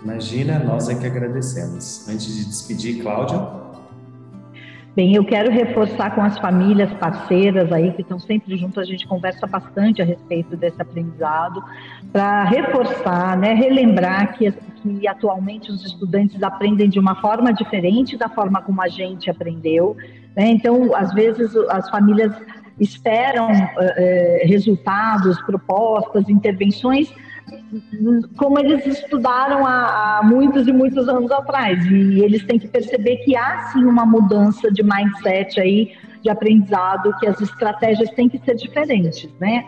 Imagina, 0.03 0.57
nós 0.57 0.89
é 0.89 0.95
que 0.95 1.05
agradecemos. 1.05 2.07
Antes 2.09 2.35
de 2.35 2.45
despedir, 2.45 3.03
Cláudia. 3.03 3.64
Bem, 4.95 5.13
eu 5.13 5.25
quero 5.25 5.51
reforçar 5.51 6.15
com 6.15 6.21
as 6.21 6.39
famílias 6.39 6.89
parceiras 6.93 7.69
aí 7.69 7.91
que 7.91 8.01
estão 8.01 8.17
sempre 8.17 8.55
juntas, 8.55 8.87
a 8.87 8.89
gente 8.89 9.05
conversa 9.05 9.45
bastante 9.45 10.01
a 10.01 10.05
respeito 10.05 10.55
desse 10.55 10.81
aprendizado, 10.81 11.61
para 12.13 12.45
reforçar, 12.45 13.37
né, 13.37 13.53
relembrar 13.53 14.37
que, 14.37 14.49
que 14.51 15.05
atualmente 15.05 15.69
os 15.69 15.85
estudantes 15.85 16.41
aprendem 16.41 16.87
de 16.87 16.97
uma 16.97 17.15
forma 17.15 17.51
diferente 17.53 18.15
da 18.15 18.29
forma 18.29 18.61
como 18.61 18.81
a 18.81 18.87
gente 18.87 19.29
aprendeu. 19.29 19.97
Né? 20.33 20.47
Então, 20.47 20.95
às 20.95 21.13
vezes, 21.13 21.53
as 21.69 21.89
famílias 21.89 22.33
esperam 22.79 23.49
eh, 23.51 24.43
resultados, 24.45 25.41
propostas, 25.41 26.29
intervenções 26.29 27.13
como 28.37 28.59
eles 28.59 28.85
estudaram 28.85 29.65
há, 29.65 30.19
há, 30.19 30.23
muitos 30.23 30.67
e 30.67 30.73
muitos 30.73 31.07
anos 31.07 31.31
atrás. 31.31 31.85
E 31.85 32.19
eles 32.21 32.43
têm 32.43 32.57
que 32.57 32.67
perceber 32.67 33.17
que 33.17 33.35
há 33.35 33.69
sim 33.71 33.83
uma 33.83 34.05
mudança 34.05 34.71
de 34.71 34.83
mindset 34.83 35.59
aí, 35.59 35.91
de 36.21 36.29
aprendizado, 36.29 37.15
que 37.19 37.27
as 37.27 37.39
estratégias 37.39 38.09
têm 38.11 38.27
que 38.27 38.39
ser 38.39 38.55
diferentes, 38.55 39.29
né? 39.39 39.65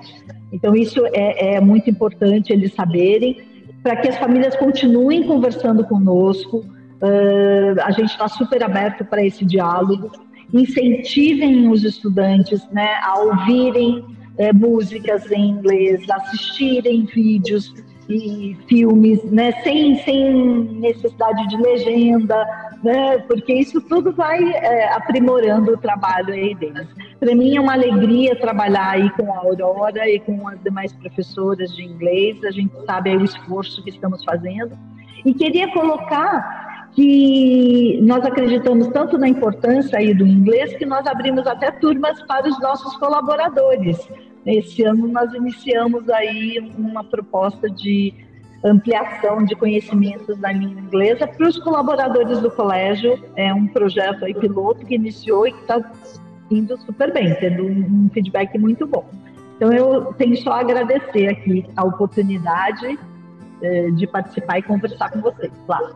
Então, 0.51 0.75
isso 0.75 1.05
é, 1.13 1.55
é 1.55 1.61
muito 1.61 1.89
importante 1.89 2.51
eles 2.51 2.73
saberem, 2.73 3.43
para 3.83 3.95
que 3.97 4.09
as 4.09 4.17
famílias 4.17 4.55
continuem 4.55 5.23
conversando 5.23 5.83
conosco. 5.83 6.65
Uh, 6.99 7.79
a 7.83 7.91
gente 7.91 8.09
está 8.09 8.27
super 8.27 8.63
aberto 8.63 9.05
para 9.05 9.23
esse 9.23 9.45
diálogo. 9.45 10.11
Incentivem 10.51 11.69
os 11.69 11.83
estudantes 11.83 12.67
né, 12.71 12.95
a 13.03 13.19
ouvirem 13.19 14.16
é, 14.37 14.53
músicas 14.53 15.29
em 15.31 15.49
inglês, 15.49 16.09
assistirem 16.09 17.05
vídeos 17.05 17.73
e 18.09 18.55
filmes, 18.67 19.21
né, 19.25 19.51
sem, 19.63 19.97
sem 20.03 20.33
necessidade 20.79 21.47
de 21.49 21.57
legenda, 21.57 22.47
né, 22.81 23.17
porque 23.19 23.53
isso 23.53 23.81
tudo 23.81 24.13
vai 24.13 24.41
é, 24.53 24.93
aprimorando 24.93 25.73
o 25.73 25.77
trabalho 25.77 26.33
aí 26.33 26.55
deles. 26.55 26.87
Para 27.19 27.35
mim 27.35 27.57
é 27.57 27.59
uma 27.59 27.73
alegria 27.73 28.39
trabalhar 28.39 28.91
aí 28.91 29.09
com 29.11 29.33
a 29.33 29.39
Aurora 29.39 30.07
e 30.09 30.19
com 30.19 30.47
as 30.47 30.61
demais 30.63 30.93
professoras 30.93 31.75
de 31.75 31.83
inglês, 31.83 32.41
a 32.45 32.51
gente 32.51 32.73
sabe 32.85 33.15
o 33.17 33.25
esforço 33.25 33.83
que 33.83 33.89
estamos 33.89 34.23
fazendo. 34.23 34.77
E 35.25 35.33
queria 35.33 35.69
colocar 35.73 36.89
que 36.93 37.99
nós 38.01 38.25
acreditamos 38.25 38.87
tanto 38.87 39.17
na 39.17 39.27
importância 39.27 39.99
aí 39.99 40.13
do 40.13 40.25
inglês 40.25 40.75
que 40.77 40.85
nós 40.85 41.05
abrimos 41.05 41.45
até 41.45 41.71
turmas 41.71 42.21
para 42.23 42.47
os 42.47 42.59
nossos 42.59 42.95
colaboradores. 42.97 43.97
Esse 44.47 44.83
ano 44.83 45.07
nós 45.07 45.33
iniciamos 45.33 46.09
aí 46.09 46.57
uma 46.77 47.03
proposta 47.03 47.69
de 47.69 48.13
ampliação 48.63 49.43
de 49.43 49.55
conhecimentos 49.55 50.37
da 50.39 50.51
língua 50.51 50.81
inglesa 50.81 51.27
para 51.27 51.47
os 51.47 51.59
colaboradores 51.59 52.39
do 52.39 52.49
colégio. 52.49 53.21
É 53.35 53.53
um 53.53 53.67
projeto 53.67 54.23
aí 54.23 54.33
piloto 54.33 54.85
que 54.85 54.95
iniciou 54.95 55.47
e 55.47 55.51
que 55.51 55.59
está 55.59 55.91
indo 56.49 56.77
super 56.77 57.13
bem, 57.13 57.35
tendo 57.35 57.65
um 57.65 58.09
feedback 58.13 58.57
muito 58.57 58.87
bom. 58.87 59.05
Então 59.57 59.73
eu 59.73 60.13
tenho 60.13 60.37
só 60.37 60.51
a 60.51 60.59
agradecer 60.61 61.27
aqui 61.27 61.65
a 61.75 61.83
oportunidade 61.83 62.97
eh, 63.61 63.91
de 63.91 64.07
participar 64.07 64.59
e 64.59 64.61
conversar 64.61 65.11
com 65.11 65.19
vocês, 65.19 65.51
claro. 65.65 65.95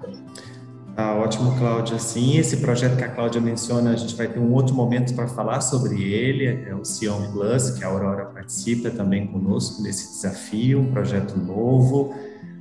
Ah, 0.96 1.16
ótimo, 1.16 1.58
Cláudia. 1.58 1.98
Sim, 1.98 2.38
esse 2.38 2.58
projeto 2.58 2.98
que 2.98 3.04
a 3.04 3.10
Cláudia 3.10 3.40
menciona, 3.40 3.92
a 3.92 3.96
gente 3.96 4.14
vai 4.16 4.28
ter 4.28 4.40
um 4.40 4.52
outro 4.52 4.76
momento 4.76 5.14
para 5.16 5.28
falar 5.28 5.62
sobre 5.62 6.04
ele, 6.04 6.46
é 6.46 6.76
o 6.76 6.84
Sion 6.84 7.32
Plus, 7.32 7.72
que 7.72 7.84
a 7.84 7.88
Aurora 7.88 8.26
participa 8.26 8.90
também 8.90 9.26
conosco 9.26 9.82
nesse 9.82 10.16
desafio, 10.16 10.82
um 10.82 10.92
projeto 10.92 11.38
novo, 11.38 12.14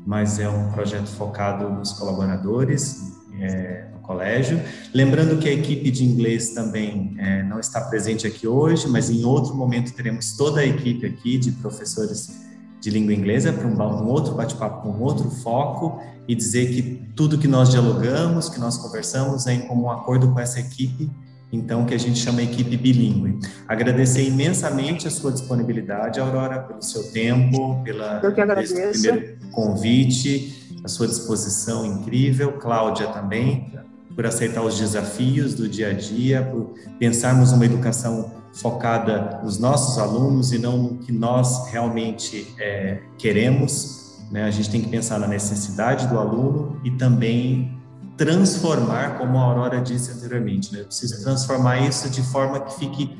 mas 0.06 0.38
é 0.38 0.48
um 0.48 0.70
projeto 0.70 1.08
focado 1.08 1.68
nos 1.70 1.92
colaboradores 1.92 3.12
é, 3.40 3.86
no 3.92 3.98
colégio. 4.00 4.60
Lembrando 4.94 5.38
que 5.38 5.48
a 5.48 5.52
equipe 5.52 5.90
de 5.90 6.04
inglês 6.04 6.50
também 6.50 7.16
é, 7.18 7.42
não 7.42 7.58
está 7.58 7.80
presente 7.80 8.26
aqui 8.26 8.46
hoje, 8.46 8.86
mas 8.88 9.10
em 9.10 9.24
outro 9.24 9.54
momento 9.56 9.92
teremos 9.92 10.36
toda 10.36 10.60
a 10.60 10.66
equipe 10.66 11.04
aqui 11.04 11.36
de 11.36 11.50
professores 11.52 12.49
de 12.80 12.90
língua 12.90 13.12
inglesa 13.12 13.52
para 13.52 13.66
um, 13.66 13.74
um 13.74 14.06
outro 14.08 14.34
bate-papo 14.34 14.82
com 14.82 14.98
outro 15.00 15.30
foco 15.30 16.00
e 16.26 16.34
dizer 16.34 16.72
que 16.72 16.82
tudo 17.14 17.38
que 17.38 17.48
nós 17.48 17.70
dialogamos, 17.70 18.48
que 18.48 18.58
nós 18.58 18.78
conversamos 18.78 19.46
é 19.46 19.54
em 19.54 19.60
comum 19.62 19.90
acordo 19.90 20.32
com 20.32 20.40
essa 20.40 20.58
equipe 20.60 21.10
então 21.52 21.84
que 21.84 21.94
a 21.94 21.98
gente 21.98 22.18
chama 22.18 22.42
equipe 22.42 22.76
bilíngue. 22.76 23.38
Agradecer 23.66 24.22
imensamente 24.26 25.08
a 25.08 25.10
sua 25.10 25.32
disponibilidade, 25.32 26.20
Aurora, 26.20 26.60
pelo 26.60 26.82
seu 26.82 27.10
tempo, 27.10 27.82
pela 27.82 28.20
primeiro 28.20 29.38
convite, 29.50 30.80
a 30.84 30.88
sua 30.88 31.08
disposição 31.08 31.84
incrível, 31.84 32.52
Cláudia 32.52 33.08
também, 33.08 33.72
por 34.14 34.26
aceitar 34.26 34.62
os 34.62 34.78
desafios 34.78 35.54
do 35.54 35.68
dia 35.68 35.88
a 35.88 35.92
dia, 35.92 36.42
por 36.42 36.74
pensarmos 36.98 37.52
uma 37.52 37.64
educação 37.64 38.30
focada 38.52 39.40
nos 39.42 39.58
nossos 39.58 39.98
alunos 39.98 40.52
e 40.52 40.58
não 40.58 40.76
no 40.76 40.98
que 40.98 41.12
nós 41.12 41.70
realmente 41.70 42.54
é, 42.58 43.00
queremos. 43.16 44.18
Né? 44.30 44.44
A 44.44 44.50
gente 44.50 44.70
tem 44.70 44.80
que 44.80 44.88
pensar 44.88 45.18
na 45.18 45.26
necessidade 45.26 46.06
do 46.06 46.18
aluno 46.18 46.80
e 46.84 46.90
também 46.90 47.78
transformar, 48.16 49.16
como 49.18 49.38
a 49.38 49.42
Aurora 49.42 49.80
disse 49.80 50.12
anteriormente, 50.12 50.72
né? 50.72 50.80
eu 50.80 50.84
preciso 50.84 51.22
transformar 51.22 51.80
isso 51.80 52.10
de 52.10 52.22
forma 52.22 52.60
que 52.60 52.78
fique 52.78 53.18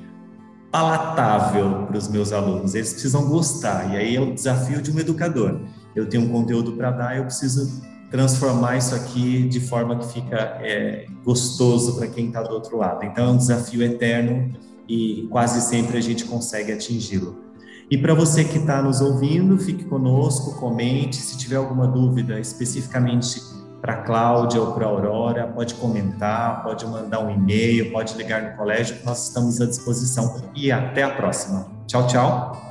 palatável 0.71 1.87
para 1.87 1.97
os 1.97 2.09
meus 2.09 2.33
alunos. 2.33 2.75
Eles 2.75 2.93
precisam 2.93 3.27
gostar, 3.29 3.93
e 3.93 3.97
aí 3.97 4.17
é 4.17 4.21
o 4.21 4.35
desafio 4.35 4.83
de 4.83 4.91
um 4.91 4.99
educador. 4.99 5.61
Eu 5.97 6.09
tenho 6.09 6.25
um 6.25 6.29
conteúdo 6.29 6.73
para 6.73 6.91
dar, 6.91 7.17
eu 7.17 7.25
preciso 7.25 7.83
transformar 8.11 8.77
isso 8.77 8.95
aqui 8.95 9.49
de 9.49 9.61
forma 9.61 9.97
que 9.97 10.07
fica 10.13 10.37
é, 10.61 11.07
gostoso 11.25 11.97
para 11.97 12.07
quem 12.09 12.27
está 12.27 12.43
do 12.43 12.53
outro 12.53 12.77
lado. 12.77 13.05
Então 13.05 13.25
é 13.25 13.31
um 13.31 13.37
desafio 13.37 13.83
eterno 13.83 14.53
e 14.91 15.29
quase 15.31 15.61
sempre 15.61 15.99
a 15.99 16.01
gente 16.01 16.25
consegue 16.25 16.73
atingi-lo. 16.73 17.45
E 17.89 17.97
para 17.97 18.13
você 18.13 18.43
que 18.43 18.59
está 18.59 18.83
nos 18.83 19.01
ouvindo, 19.01 19.57
fique 19.57 19.85
conosco, 19.85 20.59
comente. 20.59 21.17
Se 21.17 21.39
tiver 21.39 21.57
alguma 21.57 21.87
dúvida 21.87 22.41
especificamente 22.41 23.41
para 23.81 23.95
a 23.95 24.03
Cláudia 24.03 24.61
ou 24.61 24.73
para 24.73 24.87
a 24.87 24.89
Aurora, 24.89 25.47
pode 25.47 25.75
comentar, 25.75 26.65
pode 26.65 26.85
mandar 26.87 27.21
um 27.21 27.31
e-mail, 27.31 27.93
pode 27.93 28.17
ligar 28.17 28.43
no 28.43 28.57
colégio, 28.57 28.97
nós 29.05 29.29
estamos 29.29 29.61
à 29.61 29.67
disposição. 29.67 30.43
E 30.55 30.73
até 30.73 31.05
a 31.05 31.11
próxima. 31.11 31.69
Tchau, 31.87 32.07
tchau. 32.09 32.70